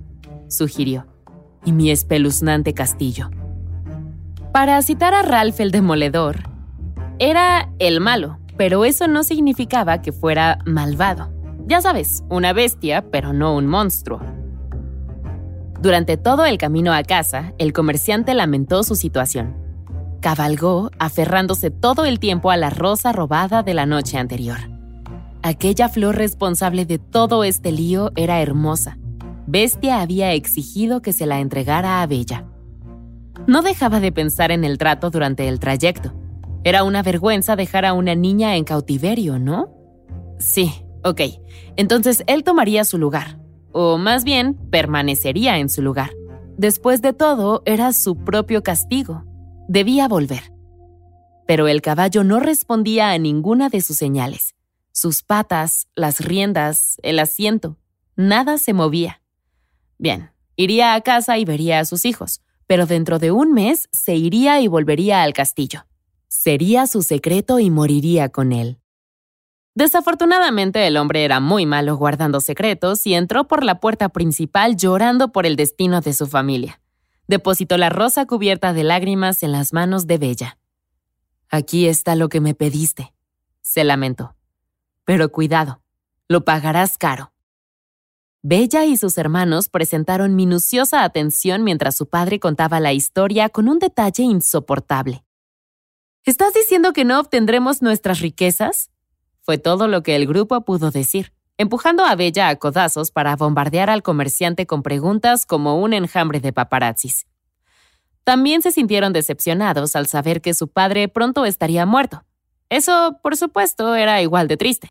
sugirió, 0.53 1.07
y 1.65 1.71
mi 1.71 1.91
espeluznante 1.91 2.73
castillo. 2.73 3.29
Para 4.51 4.81
citar 4.81 5.13
a 5.13 5.23
Ralph 5.23 5.59
el 5.59 5.71
Demoledor, 5.71 6.43
era 7.19 7.69
el 7.79 7.99
malo, 7.99 8.39
pero 8.57 8.85
eso 8.85 9.07
no 9.07 9.23
significaba 9.23 10.01
que 10.01 10.11
fuera 10.11 10.59
malvado. 10.65 11.31
Ya 11.65 11.81
sabes, 11.81 12.23
una 12.29 12.53
bestia, 12.53 13.03
pero 13.09 13.33
no 13.33 13.55
un 13.55 13.67
monstruo. 13.67 14.19
Durante 15.81 16.17
todo 16.17 16.45
el 16.45 16.57
camino 16.57 16.93
a 16.93 17.03
casa, 17.03 17.53
el 17.57 17.73
comerciante 17.73 18.33
lamentó 18.33 18.83
su 18.83 18.95
situación. 18.95 19.57
Cabalgó, 20.21 20.91
aferrándose 20.99 21.71
todo 21.71 22.05
el 22.05 22.19
tiempo 22.19 22.51
a 22.51 22.57
la 22.57 22.69
rosa 22.69 23.11
robada 23.11 23.63
de 23.63 23.73
la 23.73 23.85
noche 23.85 24.17
anterior. 24.17 24.59
Aquella 25.41 25.89
flor 25.89 26.15
responsable 26.15 26.85
de 26.85 26.99
todo 26.99 27.43
este 27.43 27.73
lío 27.73 28.11
era 28.15 28.41
hermosa. 28.41 28.97
Bestia 29.47 30.01
había 30.01 30.34
exigido 30.34 31.01
que 31.01 31.13
se 31.13 31.25
la 31.25 31.39
entregara 31.39 32.01
a 32.01 32.08
Bella. 32.08 32.47
No 33.47 33.62
dejaba 33.62 33.99
de 33.99 34.12
pensar 34.12 34.51
en 34.51 34.63
el 34.63 34.77
trato 34.77 35.10
durante 35.10 35.47
el 35.47 35.60
trayecto. 35.60 36.13
Era 36.63 36.84
una 36.84 37.03
vergüenza 37.03 37.56
dejar 37.56 37.86
a 37.86 37.93
una 37.93 38.15
niña 38.15 38.56
en 38.56 38.63
cautiverio, 38.63 39.38
¿no? 39.38 39.73
Sí, 40.39 40.84
Ok, 41.06 41.19
entonces 41.75 42.23
él 42.27 42.45
tomaría 42.45 42.86
su 42.86 42.97
lugar, 42.97 43.38
o 43.73 43.97
más 43.97 44.23
bien 44.23 44.56
permanecería 44.71 45.58
en 45.58 45.67
su 45.67 45.82
lugar. 45.82 46.12
Después 46.58 47.01
de 47.01 47.12
todo, 47.12 47.62
era 47.65 47.91
su 47.91 48.15
propio 48.23 48.63
castigo. 48.63 49.25
Debía 49.67 50.08
volver. 50.08 50.53
Pero 51.45 51.67
el 51.67 51.82
caballo 51.82 52.23
no 52.23 52.39
respondía 52.39 53.12
a 53.12 53.17
ninguna 53.17 53.67
de 53.67 53.82
sus 53.82 53.97
señales. 53.97 54.56
Sus 54.93 55.23
patas, 55.23 55.88
las 55.93 56.21
riendas, 56.21 56.97
el 57.03 57.19
asiento, 57.19 57.77
nada 58.15 58.58
se 58.58 58.71
movía. 58.71 59.21
Bien, 59.97 60.32
iría 60.56 60.93
a 60.93 61.01
casa 61.01 61.38
y 61.38 61.45
vería 61.45 61.79
a 61.79 61.86
sus 61.86 62.06
hijos, 62.06 62.41
pero 62.67 62.86
dentro 62.86 63.19
de 63.19 63.32
un 63.32 63.53
mes 63.53 63.89
se 63.91 64.15
iría 64.15 64.62
y 64.62 64.67
volvería 64.67 65.23
al 65.23 65.34
castillo. 65.34 65.86
Sería 66.27 66.88
su 66.88 67.01
secreto 67.01 67.60
y 67.60 67.69
moriría 67.69 68.29
con 68.29 68.51
él. 68.51 68.79
Desafortunadamente 69.75 70.86
el 70.86 70.97
hombre 70.97 71.25
era 71.25 71.39
muy 71.39 71.65
malo 71.65 71.95
guardando 71.95 72.39
secretos 72.41 73.06
y 73.08 73.15
entró 73.15 73.47
por 73.47 73.63
la 73.63 73.79
puerta 73.79 74.10
principal 74.10 74.75
llorando 74.75 75.32
por 75.32 75.45
el 75.45 75.56
destino 75.56 76.01
de 76.01 76.13
su 76.13 76.27
familia. 76.27 76.79
Depositó 77.27 77.77
la 77.77 77.89
rosa 77.89 78.27
cubierta 78.27 78.73
de 78.73 78.84
lágrimas 78.84 79.41
en 79.41 79.51
las 79.51 79.73
manos 79.73 80.06
de 80.06 80.17
Bella. 80.17 80.58
Aquí 81.49 81.88
está 81.88 82.15
lo 82.15 82.29
que 82.29 82.39
me 82.39 82.53
pediste, 82.53 83.13
se 83.62 83.84
lamentó. 83.84 84.36
Pero 85.06 85.32
cuidado, 85.32 85.82
lo 86.27 86.45
pagarás 86.45 86.97
caro. 86.97 87.33
Bella 88.45 88.84
y 88.84 88.97
sus 88.97 89.17
hermanos 89.17 89.69
presentaron 89.69 90.36
minuciosa 90.36 91.06
atención 91.06 91.63
mientras 91.63 91.95
su 91.95 92.10
padre 92.10 92.41
contaba 92.41 92.82
la 92.82 92.91
historia 92.91 93.47
con 93.47 93.69
un 93.69 93.79
detalle 93.79 94.23
insoportable. 94.23 95.23
¿Estás 96.25 96.53
diciendo 96.53 96.91
que 96.91 97.06
no 97.06 97.21
obtendremos 97.21 97.82
nuestras 97.82 98.19
riquezas? 98.19 98.91
Fue 99.43 99.58
todo 99.58 99.88
lo 99.88 100.03
que 100.03 100.17
el 100.17 100.27
grupo 100.27 100.60
pudo 100.65 100.91
decir, 100.91 101.32
empujando 101.58 102.03
a 102.03 102.15
Bella 102.15 102.49
a 102.49 102.58
codazos 102.58 103.12
para 103.12 103.38
bombardear 103.38 103.89
al 103.89 104.03
comerciante 104.03 104.67
con 104.67 104.84
preguntas 104.84 105.45
como 105.45 105.82
un 105.82 105.93
enjambre 105.93 106.41
de 106.41 106.51
paparazzis. 106.51 107.25
También 108.25 108.62
se 108.62 108.73
sintieron 108.73 109.13
decepcionados 109.13 109.95
al 109.95 110.08
saber 110.08 110.41
que 110.41 110.53
su 110.53 110.67
padre 110.67 111.08
pronto 111.08 111.45
estaría 111.45 111.86
muerto. 111.86 112.25
Eso, 112.67 113.19
por 113.23 113.38
supuesto, 113.38 113.95
era 113.95 114.21
igual 114.21 114.49
de 114.49 114.58
triste. 114.58 114.89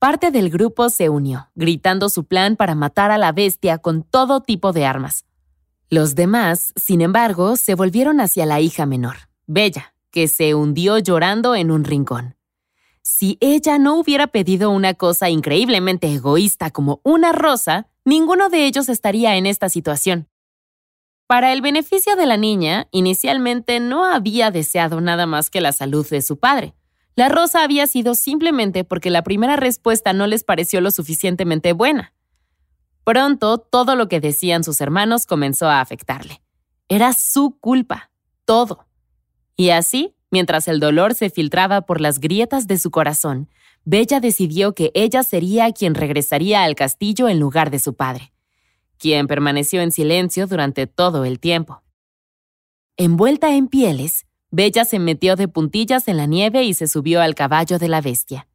Parte 0.00 0.30
del 0.30 0.48
grupo 0.48 0.88
se 0.88 1.10
unió, 1.10 1.50
gritando 1.54 2.08
su 2.08 2.24
plan 2.24 2.56
para 2.56 2.74
matar 2.74 3.10
a 3.10 3.18
la 3.18 3.32
bestia 3.32 3.76
con 3.76 4.02
todo 4.02 4.40
tipo 4.40 4.72
de 4.72 4.86
armas. 4.86 5.26
Los 5.90 6.14
demás, 6.14 6.72
sin 6.74 7.02
embargo, 7.02 7.54
se 7.56 7.74
volvieron 7.74 8.18
hacia 8.18 8.46
la 8.46 8.60
hija 8.60 8.86
menor, 8.86 9.28
Bella, 9.46 9.92
que 10.10 10.26
se 10.26 10.54
hundió 10.54 10.98
llorando 10.98 11.54
en 11.54 11.70
un 11.70 11.84
rincón. 11.84 12.34
Si 13.02 13.36
ella 13.42 13.76
no 13.76 13.98
hubiera 13.98 14.28
pedido 14.28 14.70
una 14.70 14.94
cosa 14.94 15.28
increíblemente 15.28 16.10
egoísta 16.10 16.70
como 16.70 17.02
una 17.04 17.32
rosa, 17.32 17.88
ninguno 18.06 18.48
de 18.48 18.64
ellos 18.64 18.88
estaría 18.88 19.36
en 19.36 19.44
esta 19.44 19.68
situación. 19.68 20.30
Para 21.26 21.52
el 21.52 21.60
beneficio 21.60 22.16
de 22.16 22.24
la 22.24 22.38
niña, 22.38 22.88
inicialmente 22.90 23.80
no 23.80 24.06
había 24.06 24.50
deseado 24.50 25.02
nada 25.02 25.26
más 25.26 25.50
que 25.50 25.60
la 25.60 25.72
salud 25.72 26.08
de 26.08 26.22
su 26.22 26.38
padre. 26.38 26.74
La 27.20 27.28
rosa 27.28 27.62
había 27.62 27.86
sido 27.86 28.14
simplemente 28.14 28.82
porque 28.82 29.10
la 29.10 29.22
primera 29.22 29.56
respuesta 29.56 30.14
no 30.14 30.26
les 30.26 30.42
pareció 30.42 30.80
lo 30.80 30.90
suficientemente 30.90 31.74
buena. 31.74 32.14
Pronto, 33.04 33.58
todo 33.58 33.94
lo 33.94 34.08
que 34.08 34.20
decían 34.20 34.64
sus 34.64 34.80
hermanos 34.80 35.26
comenzó 35.26 35.68
a 35.68 35.82
afectarle. 35.82 36.40
Era 36.88 37.12
su 37.12 37.58
culpa, 37.60 38.10
todo. 38.46 38.86
Y 39.54 39.68
así, 39.68 40.14
Mientras 40.30 40.66
el 40.66 40.80
dolor 40.80 41.14
se 41.14 41.28
filtraba 41.28 41.82
por 41.82 42.00
las 42.00 42.20
grietas 42.20 42.66
de 42.66 42.78
su 42.78 42.90
corazón, 42.90 43.50
Bella 43.84 44.20
decidió 44.20 44.74
que 44.74 44.90
ella 44.94 45.22
sería 45.22 45.72
quien 45.72 45.94
regresaría 45.94 46.62
al 46.62 46.74
castillo 46.74 47.28
en 47.28 47.38
lugar 47.38 47.70
de 47.70 47.80
su 47.80 47.94
padre, 47.94 48.32
quien 48.96 49.26
permaneció 49.26 49.82
en 49.82 49.90
silencio 49.90 50.46
durante 50.46 50.86
todo 50.86 51.26
el 51.26 51.38
tiempo. 51.38 51.82
Envuelta 52.96 53.54
en 53.54 53.68
pieles, 53.68 54.26
Bella 54.50 54.84
se 54.84 54.98
metió 54.98 55.36
de 55.36 55.48
puntillas 55.48 56.08
en 56.08 56.16
la 56.16 56.26
nieve 56.26 56.64
y 56.64 56.74
se 56.74 56.88
subió 56.88 57.20
al 57.20 57.34
caballo 57.34 57.78
de 57.78 57.88
la 57.88 58.00
bestia. 58.00 58.48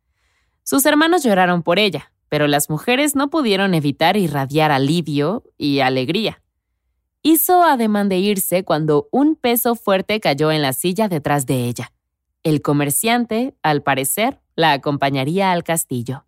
Sus 0.63 0.85
hermanos 0.85 1.23
lloraron 1.23 1.63
por 1.63 1.79
ella, 1.79 2.11
pero 2.27 2.47
las 2.47 2.69
mujeres 2.69 3.15
no 3.15 3.29
pudieron 3.29 3.73
evitar 3.73 4.17
irradiar 4.17 4.71
alivio 4.71 5.43
y 5.57 5.79
alegría. 5.79 6.41
Hizo 7.21 7.63
ademán 7.63 8.09
de 8.09 8.17
irse 8.17 8.63
cuando 8.63 9.07
un 9.11 9.35
peso 9.35 9.75
fuerte 9.75 10.19
cayó 10.19 10.51
en 10.51 10.61
la 10.61 10.73
silla 10.73 11.07
detrás 11.07 11.45
de 11.45 11.65
ella. 11.65 11.91
El 12.43 12.61
comerciante, 12.61 13.55
al 13.63 13.81
parecer, 13.81 14.39
la 14.55 14.73
acompañaría 14.73 15.51
al 15.51 15.63
castillo. 15.63 16.25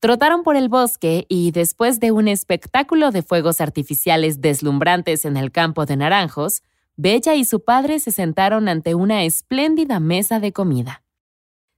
Trotaron 0.00 0.42
por 0.42 0.56
el 0.56 0.68
bosque 0.68 1.26
y 1.28 1.50
después 1.50 1.98
de 1.98 2.12
un 2.12 2.28
espectáculo 2.28 3.10
de 3.10 3.22
fuegos 3.22 3.60
artificiales 3.60 4.40
deslumbrantes 4.40 5.24
en 5.24 5.36
el 5.36 5.50
campo 5.50 5.86
de 5.86 5.96
naranjos, 5.96 6.62
Bella 6.96 7.34
y 7.34 7.44
su 7.44 7.64
padre 7.64 7.98
se 7.98 8.12
sentaron 8.12 8.68
ante 8.68 8.94
una 8.94 9.24
espléndida 9.24 9.98
mesa 9.98 10.38
de 10.38 10.52
comida. 10.52 11.02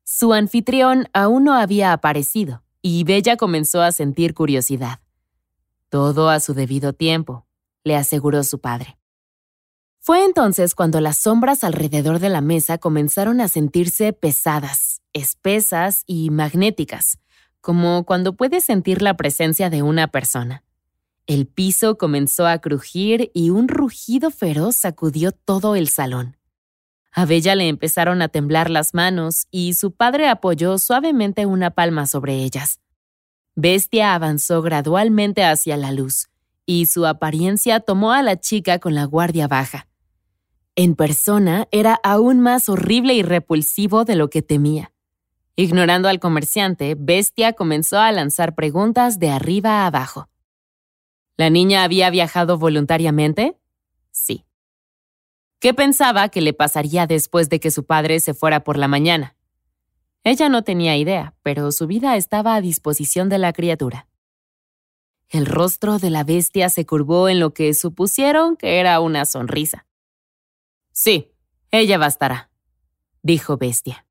Su 0.04 0.34
anfitrión 0.34 1.08
aún 1.14 1.44
no 1.44 1.54
había 1.54 1.92
aparecido, 1.92 2.62
y 2.82 3.04
Bella 3.04 3.36
comenzó 3.36 3.82
a 3.82 3.92
sentir 3.92 4.34
curiosidad. 4.34 5.00
Todo 5.88 6.28
a 6.28 6.38
su 6.40 6.52
debido 6.52 6.92
tiempo, 6.92 7.46
le 7.82 7.96
aseguró 7.96 8.44
su 8.44 8.60
padre. 8.60 8.98
Fue 9.98 10.24
entonces 10.24 10.74
cuando 10.74 11.00
las 11.00 11.18
sombras 11.18 11.64
alrededor 11.64 12.20
de 12.20 12.28
la 12.28 12.40
mesa 12.40 12.78
comenzaron 12.78 13.40
a 13.40 13.48
sentirse 13.48 14.12
pesadas, 14.12 15.02
espesas 15.12 16.04
y 16.06 16.30
magnéticas, 16.30 17.18
como 17.60 18.04
cuando 18.04 18.36
puedes 18.36 18.64
sentir 18.64 19.02
la 19.02 19.16
presencia 19.16 19.70
de 19.70 19.82
una 19.82 20.08
persona. 20.08 20.62
El 21.26 21.48
piso 21.48 21.98
comenzó 21.98 22.46
a 22.46 22.58
crujir 22.58 23.32
y 23.34 23.50
un 23.50 23.66
rugido 23.66 24.30
feroz 24.30 24.76
sacudió 24.76 25.32
todo 25.32 25.74
el 25.74 25.88
salón. 25.88 26.36
A 27.10 27.24
Bella 27.24 27.56
le 27.56 27.66
empezaron 27.66 28.22
a 28.22 28.28
temblar 28.28 28.70
las 28.70 28.94
manos 28.94 29.48
y 29.50 29.74
su 29.74 29.90
padre 29.90 30.28
apoyó 30.28 30.78
suavemente 30.78 31.44
una 31.44 31.70
palma 31.70 32.06
sobre 32.06 32.44
ellas. 32.44 32.80
Bestia 33.56 34.14
avanzó 34.14 34.62
gradualmente 34.62 35.42
hacia 35.42 35.76
la 35.76 35.90
luz, 35.90 36.28
y 36.66 36.86
su 36.86 37.06
apariencia 37.06 37.80
tomó 37.80 38.12
a 38.12 38.22
la 38.22 38.38
chica 38.38 38.78
con 38.78 38.94
la 38.94 39.04
guardia 39.04 39.48
baja. 39.48 39.88
En 40.74 40.94
persona 40.94 41.66
era 41.72 41.98
aún 42.04 42.40
más 42.40 42.68
horrible 42.68 43.14
y 43.14 43.22
repulsivo 43.22 44.04
de 44.04 44.14
lo 44.14 44.28
que 44.28 44.42
temía. 44.42 44.92
Ignorando 45.56 46.08
al 46.08 46.20
comerciante, 46.20 46.94
Bestia 46.98 47.54
comenzó 47.54 47.98
a 47.98 48.12
lanzar 48.12 48.54
preguntas 48.54 49.18
de 49.18 49.30
arriba 49.30 49.82
a 49.82 49.86
abajo. 49.86 50.28
¿La 51.36 51.50
niña 51.50 51.84
había 51.84 52.08
viajado 52.10 52.58
voluntariamente? 52.58 53.58
Sí. 54.10 54.46
¿Qué 55.58 55.74
pensaba 55.74 56.28
que 56.28 56.40
le 56.40 56.52
pasaría 56.52 57.06
después 57.06 57.48
de 57.48 57.60
que 57.60 57.70
su 57.70 57.84
padre 57.84 58.20
se 58.20 58.34
fuera 58.34 58.64
por 58.64 58.78
la 58.78 58.88
mañana? 58.88 59.36
Ella 60.24 60.48
no 60.48 60.64
tenía 60.64 60.96
idea, 60.96 61.34
pero 61.42 61.70
su 61.72 61.86
vida 61.86 62.16
estaba 62.16 62.54
a 62.54 62.60
disposición 62.60 63.28
de 63.28 63.38
la 63.38 63.52
criatura. 63.52 64.08
El 65.28 65.46
rostro 65.46 65.98
de 65.98 66.10
la 66.10 66.24
bestia 66.24 66.68
se 66.68 66.86
curvó 66.86 67.28
en 67.28 67.40
lo 67.40 67.52
que 67.52 67.74
supusieron 67.74 68.56
que 68.56 68.78
era 68.80 69.00
una 69.00 69.24
sonrisa. 69.24 69.86
Sí, 70.92 71.32
ella 71.70 71.98
bastará, 71.98 72.50
dijo 73.22 73.56
Bestia. 73.56 74.06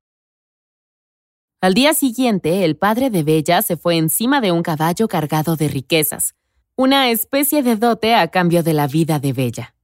Al 1.60 1.74
día 1.74 1.94
siguiente, 1.94 2.64
el 2.64 2.76
padre 2.76 3.10
de 3.10 3.22
Bella 3.22 3.62
se 3.62 3.76
fue 3.76 3.96
encima 3.96 4.40
de 4.40 4.52
un 4.52 4.62
caballo 4.62 5.08
cargado 5.08 5.56
de 5.56 5.68
riquezas, 5.68 6.34
una 6.78 7.08
especie 7.08 7.62
de 7.62 7.76
dote 7.76 8.14
a 8.14 8.28
cambio 8.28 8.62
de 8.62 8.74
la 8.74 8.86
vida 8.86 9.18
de 9.18 9.32
Bella. 9.32 9.74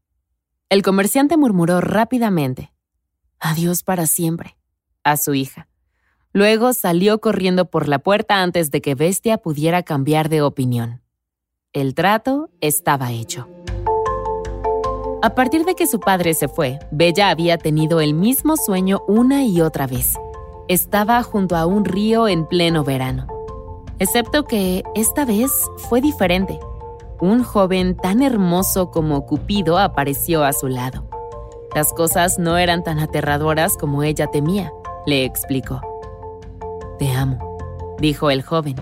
El 0.69 0.83
comerciante 0.83 1.39
murmuró 1.39 1.81
rápidamente, 1.81 2.71
Adiós 3.41 3.83
para 3.83 4.07
siempre, 4.07 4.57
a 5.03 5.17
su 5.17 5.35
hija. 5.35 5.69
Luego 6.33 6.75
salió 6.75 7.19
corriendo 7.21 7.71
por 7.71 7.89
la 7.89 7.99
puerta 7.99 8.43
antes 8.43 8.71
de 8.71 8.81
que 8.83 8.95
Bestia 8.95 9.39
pudiera 9.39 9.83
cambiar 9.83 10.29
de 10.29 10.43
opinión. 10.43 11.01
el 11.73 11.95
trato 11.95 12.51
estaba 12.61 13.11
hecho. 13.11 13.49
A 15.23 15.35
partir 15.35 15.65
de 15.65 15.75
que 15.75 15.87
su 15.87 15.99
padre 15.99 16.35
se 16.35 16.47
fue, 16.49 16.79
Bella 16.91 17.31
había 17.31 17.57
tenido 17.57 18.03
el 18.03 18.13
mismo 18.13 18.57
sueño 18.59 19.01
una 19.09 19.45
y 19.45 19.63
otra 19.63 19.87
vez. 19.87 20.13
Estaba 20.69 21.23
junto 21.23 21.57
a 21.57 21.65
un 21.65 21.87
río 21.87 22.29
en 22.29 22.47
pleno 22.47 22.85
verano. 22.85 23.27
Excepto 23.99 24.45
que 24.45 24.83
esta 24.95 25.25
vez 25.25 25.51
fue 25.89 26.03
diferente. 26.03 26.59
Un 27.23 27.43
joven 27.43 27.97
tan 27.97 28.21
hermoso 28.21 28.91
como 28.91 29.25
Cupido 29.25 29.79
apareció 29.79 30.45
a 30.45 30.53
su 30.53 30.69
lado. 30.69 31.05
Las 31.75 31.95
cosas 31.95 32.39
no 32.39 32.59
eran 32.59 32.85
tan 32.85 32.99
aterradoras 32.99 33.79
como 33.79 34.03
ella 34.03 34.27
temía, 34.27 34.71
le 35.07 35.25
explicó. 35.25 35.81
Te 36.99 37.11
amo, 37.13 37.39
dijo 37.99 38.31
el 38.31 38.43
joven. 38.43 38.77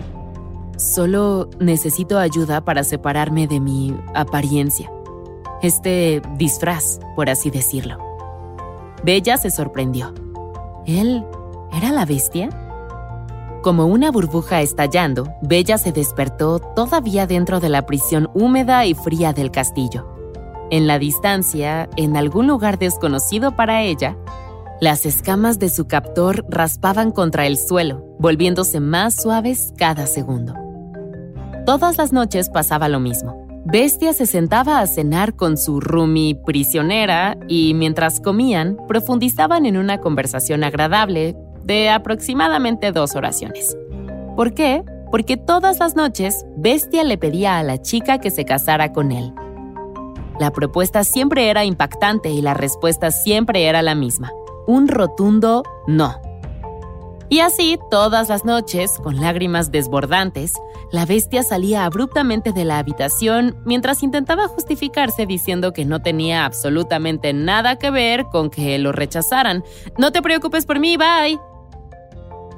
Solo 0.75 1.49
necesito 1.59 2.17
ayuda 2.17 2.65
para 2.65 2.83
separarme 2.83 3.47
de 3.47 3.59
mi 3.59 3.95
apariencia 4.13 4.91
este 5.61 6.21
disfraz, 6.37 6.99
por 7.15 7.29
así 7.29 7.49
decirlo. 7.49 7.97
Bella 9.03 9.37
se 9.37 9.51
sorprendió. 9.51 10.13
¿Él 10.85 11.23
era 11.71 11.91
la 11.91 12.05
bestia? 12.05 12.49
Como 13.61 13.85
una 13.85 14.09
burbuja 14.09 14.61
estallando, 14.61 15.35
Bella 15.43 15.77
se 15.77 15.91
despertó 15.91 16.59
todavía 16.59 17.27
dentro 17.27 17.59
de 17.59 17.69
la 17.69 17.85
prisión 17.85 18.27
húmeda 18.33 18.87
y 18.87 18.95
fría 18.95 19.33
del 19.33 19.51
castillo. 19.51 20.07
En 20.71 20.87
la 20.87 20.97
distancia, 20.97 21.87
en 21.95 22.17
algún 22.17 22.47
lugar 22.47 22.79
desconocido 22.79 23.55
para 23.55 23.83
ella, 23.83 24.17
las 24.79 25.05
escamas 25.05 25.59
de 25.59 25.69
su 25.69 25.85
captor 25.85 26.43
raspaban 26.49 27.11
contra 27.11 27.45
el 27.45 27.55
suelo, 27.55 28.03
volviéndose 28.17 28.79
más 28.79 29.21
suaves 29.21 29.73
cada 29.77 30.07
segundo. 30.07 30.55
Todas 31.67 31.99
las 31.99 32.11
noches 32.11 32.49
pasaba 32.49 32.89
lo 32.89 32.99
mismo. 32.99 33.41
Bestia 33.63 34.13
se 34.13 34.25
sentaba 34.25 34.79
a 34.79 34.87
cenar 34.87 35.35
con 35.35 35.55
su 35.55 35.79
Rumi 35.79 36.33
prisionera 36.33 37.37
y 37.47 37.75
mientras 37.75 38.19
comían 38.19 38.75
profundizaban 38.87 39.67
en 39.67 39.77
una 39.77 39.99
conversación 39.99 40.63
agradable 40.63 41.37
de 41.63 41.89
aproximadamente 41.89 42.91
dos 42.91 43.15
oraciones. 43.15 43.75
¿Por 44.35 44.53
qué? 44.53 44.83
Porque 45.11 45.37
todas 45.37 45.79
las 45.79 45.95
noches 45.95 46.45
Bestia 46.55 47.03
le 47.03 47.17
pedía 47.17 47.57
a 47.57 47.63
la 47.63 47.81
chica 47.81 48.19
que 48.19 48.31
se 48.31 48.45
casara 48.45 48.93
con 48.93 49.11
él. 49.11 49.33
La 50.39 50.51
propuesta 50.51 51.03
siempre 51.03 51.49
era 51.49 51.65
impactante 51.65 52.29
y 52.29 52.41
la 52.41 52.53
respuesta 52.53 53.11
siempre 53.11 53.65
era 53.65 53.81
la 53.81 53.93
misma, 53.93 54.31
un 54.65 54.87
rotundo 54.87 55.63
no. 55.85 56.19
Y 57.29 57.39
así, 57.39 57.79
todas 57.89 58.27
las 58.27 58.43
noches, 58.43 58.97
con 59.01 59.21
lágrimas 59.21 59.71
desbordantes, 59.71 60.55
la 60.91 61.05
bestia 61.05 61.43
salía 61.43 61.85
abruptamente 61.85 62.51
de 62.51 62.65
la 62.65 62.77
habitación 62.77 63.55
mientras 63.65 64.03
intentaba 64.03 64.49
justificarse 64.49 65.25
diciendo 65.25 65.71
que 65.71 65.85
no 65.85 66.01
tenía 66.01 66.43
absolutamente 66.43 67.31
nada 67.31 67.77
que 67.77 67.89
ver 67.89 68.25
con 68.25 68.49
que 68.49 68.77
lo 68.79 68.91
rechazaran. 68.91 69.63
No 69.97 70.11
te 70.11 70.21
preocupes 70.21 70.65
por 70.65 70.79
mí, 70.79 70.97
bye. 70.97 71.39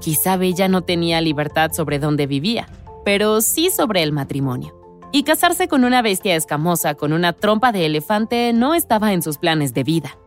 Quizá 0.03 0.35
Bella 0.35 0.67
no 0.67 0.81
tenía 0.81 1.21
libertad 1.21 1.71
sobre 1.71 1.97
dónde 1.97 2.27
vivía, 2.27 2.67
pero 3.05 3.39
sí 3.39 3.69
sobre 3.69 4.03
el 4.03 4.11
matrimonio. 4.11 4.75
Y 5.13 5.23
casarse 5.23 5.69
con 5.69 5.85
una 5.85 6.01
bestia 6.01 6.35
escamosa 6.35 6.95
con 6.95 7.13
una 7.13 7.31
trompa 7.31 7.71
de 7.71 7.85
elefante 7.85 8.51
no 8.51 8.75
estaba 8.75 9.13
en 9.13 9.21
sus 9.21 9.37
planes 9.37 9.73
de 9.73 9.85
vida. 9.85 10.17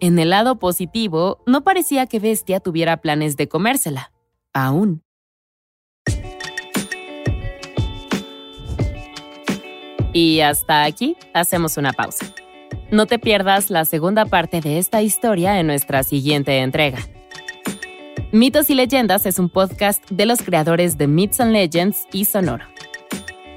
En 0.00 0.18
el 0.18 0.30
lado 0.30 0.58
positivo, 0.58 1.38
no 1.46 1.62
parecía 1.62 2.06
que 2.06 2.18
Bestia 2.18 2.58
tuviera 2.58 2.96
planes 2.96 3.36
de 3.36 3.46
comérsela. 3.46 4.10
Aún. 4.52 5.04
Y 10.12 10.40
hasta 10.40 10.82
aquí 10.82 11.16
hacemos 11.32 11.76
una 11.76 11.92
pausa. 11.92 12.26
No 12.90 13.06
te 13.06 13.20
pierdas 13.20 13.70
la 13.70 13.84
segunda 13.84 14.26
parte 14.26 14.60
de 14.60 14.78
esta 14.78 15.00
historia 15.00 15.60
en 15.60 15.68
nuestra 15.68 16.02
siguiente 16.02 16.58
entrega. 16.58 16.98
Mitos 18.34 18.68
y 18.68 18.74
Leyendas 18.74 19.26
es 19.26 19.38
un 19.38 19.48
podcast 19.48 20.10
de 20.10 20.26
los 20.26 20.42
creadores 20.42 20.98
de 20.98 21.06
Myths 21.06 21.38
and 21.38 21.52
Legends 21.52 22.08
y 22.12 22.24
Sonoro. 22.24 22.64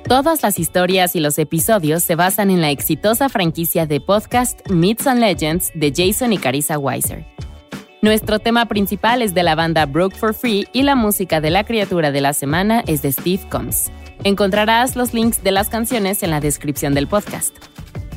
Todas 0.07 0.43
las 0.43 0.59
historias 0.59 1.15
y 1.15 1.19
los 1.19 1.39
episodios 1.39 2.03
se 2.03 2.13
basan 2.13 2.51
en 2.51 2.61
la 2.61 2.69
exitosa 2.69 3.27
franquicia 3.27 3.87
de 3.87 3.99
podcast 3.99 4.69
Myths 4.69 5.07
and 5.07 5.19
Legends 5.19 5.71
de 5.73 5.91
Jason 5.91 6.31
y 6.31 6.37
Carissa 6.37 6.77
Weiser. 6.77 7.25
Nuestro 8.03 8.37
tema 8.37 8.67
principal 8.67 9.23
es 9.23 9.33
de 9.33 9.41
la 9.41 9.55
banda 9.55 9.87
Broke 9.87 10.15
for 10.15 10.35
Free 10.35 10.67
y 10.73 10.83
la 10.83 10.93
música 10.93 11.41
de 11.41 11.49
la 11.49 11.63
criatura 11.63 12.11
de 12.11 12.21
la 12.21 12.33
semana 12.33 12.83
es 12.85 13.01
de 13.01 13.11
Steve 13.11 13.49
Combs. 13.49 13.89
Encontrarás 14.23 14.95
los 14.95 15.11
links 15.11 15.41
de 15.41 15.53
las 15.53 15.69
canciones 15.69 16.21
en 16.21 16.29
la 16.29 16.39
descripción 16.39 16.93
del 16.93 17.07
podcast. 17.07 17.57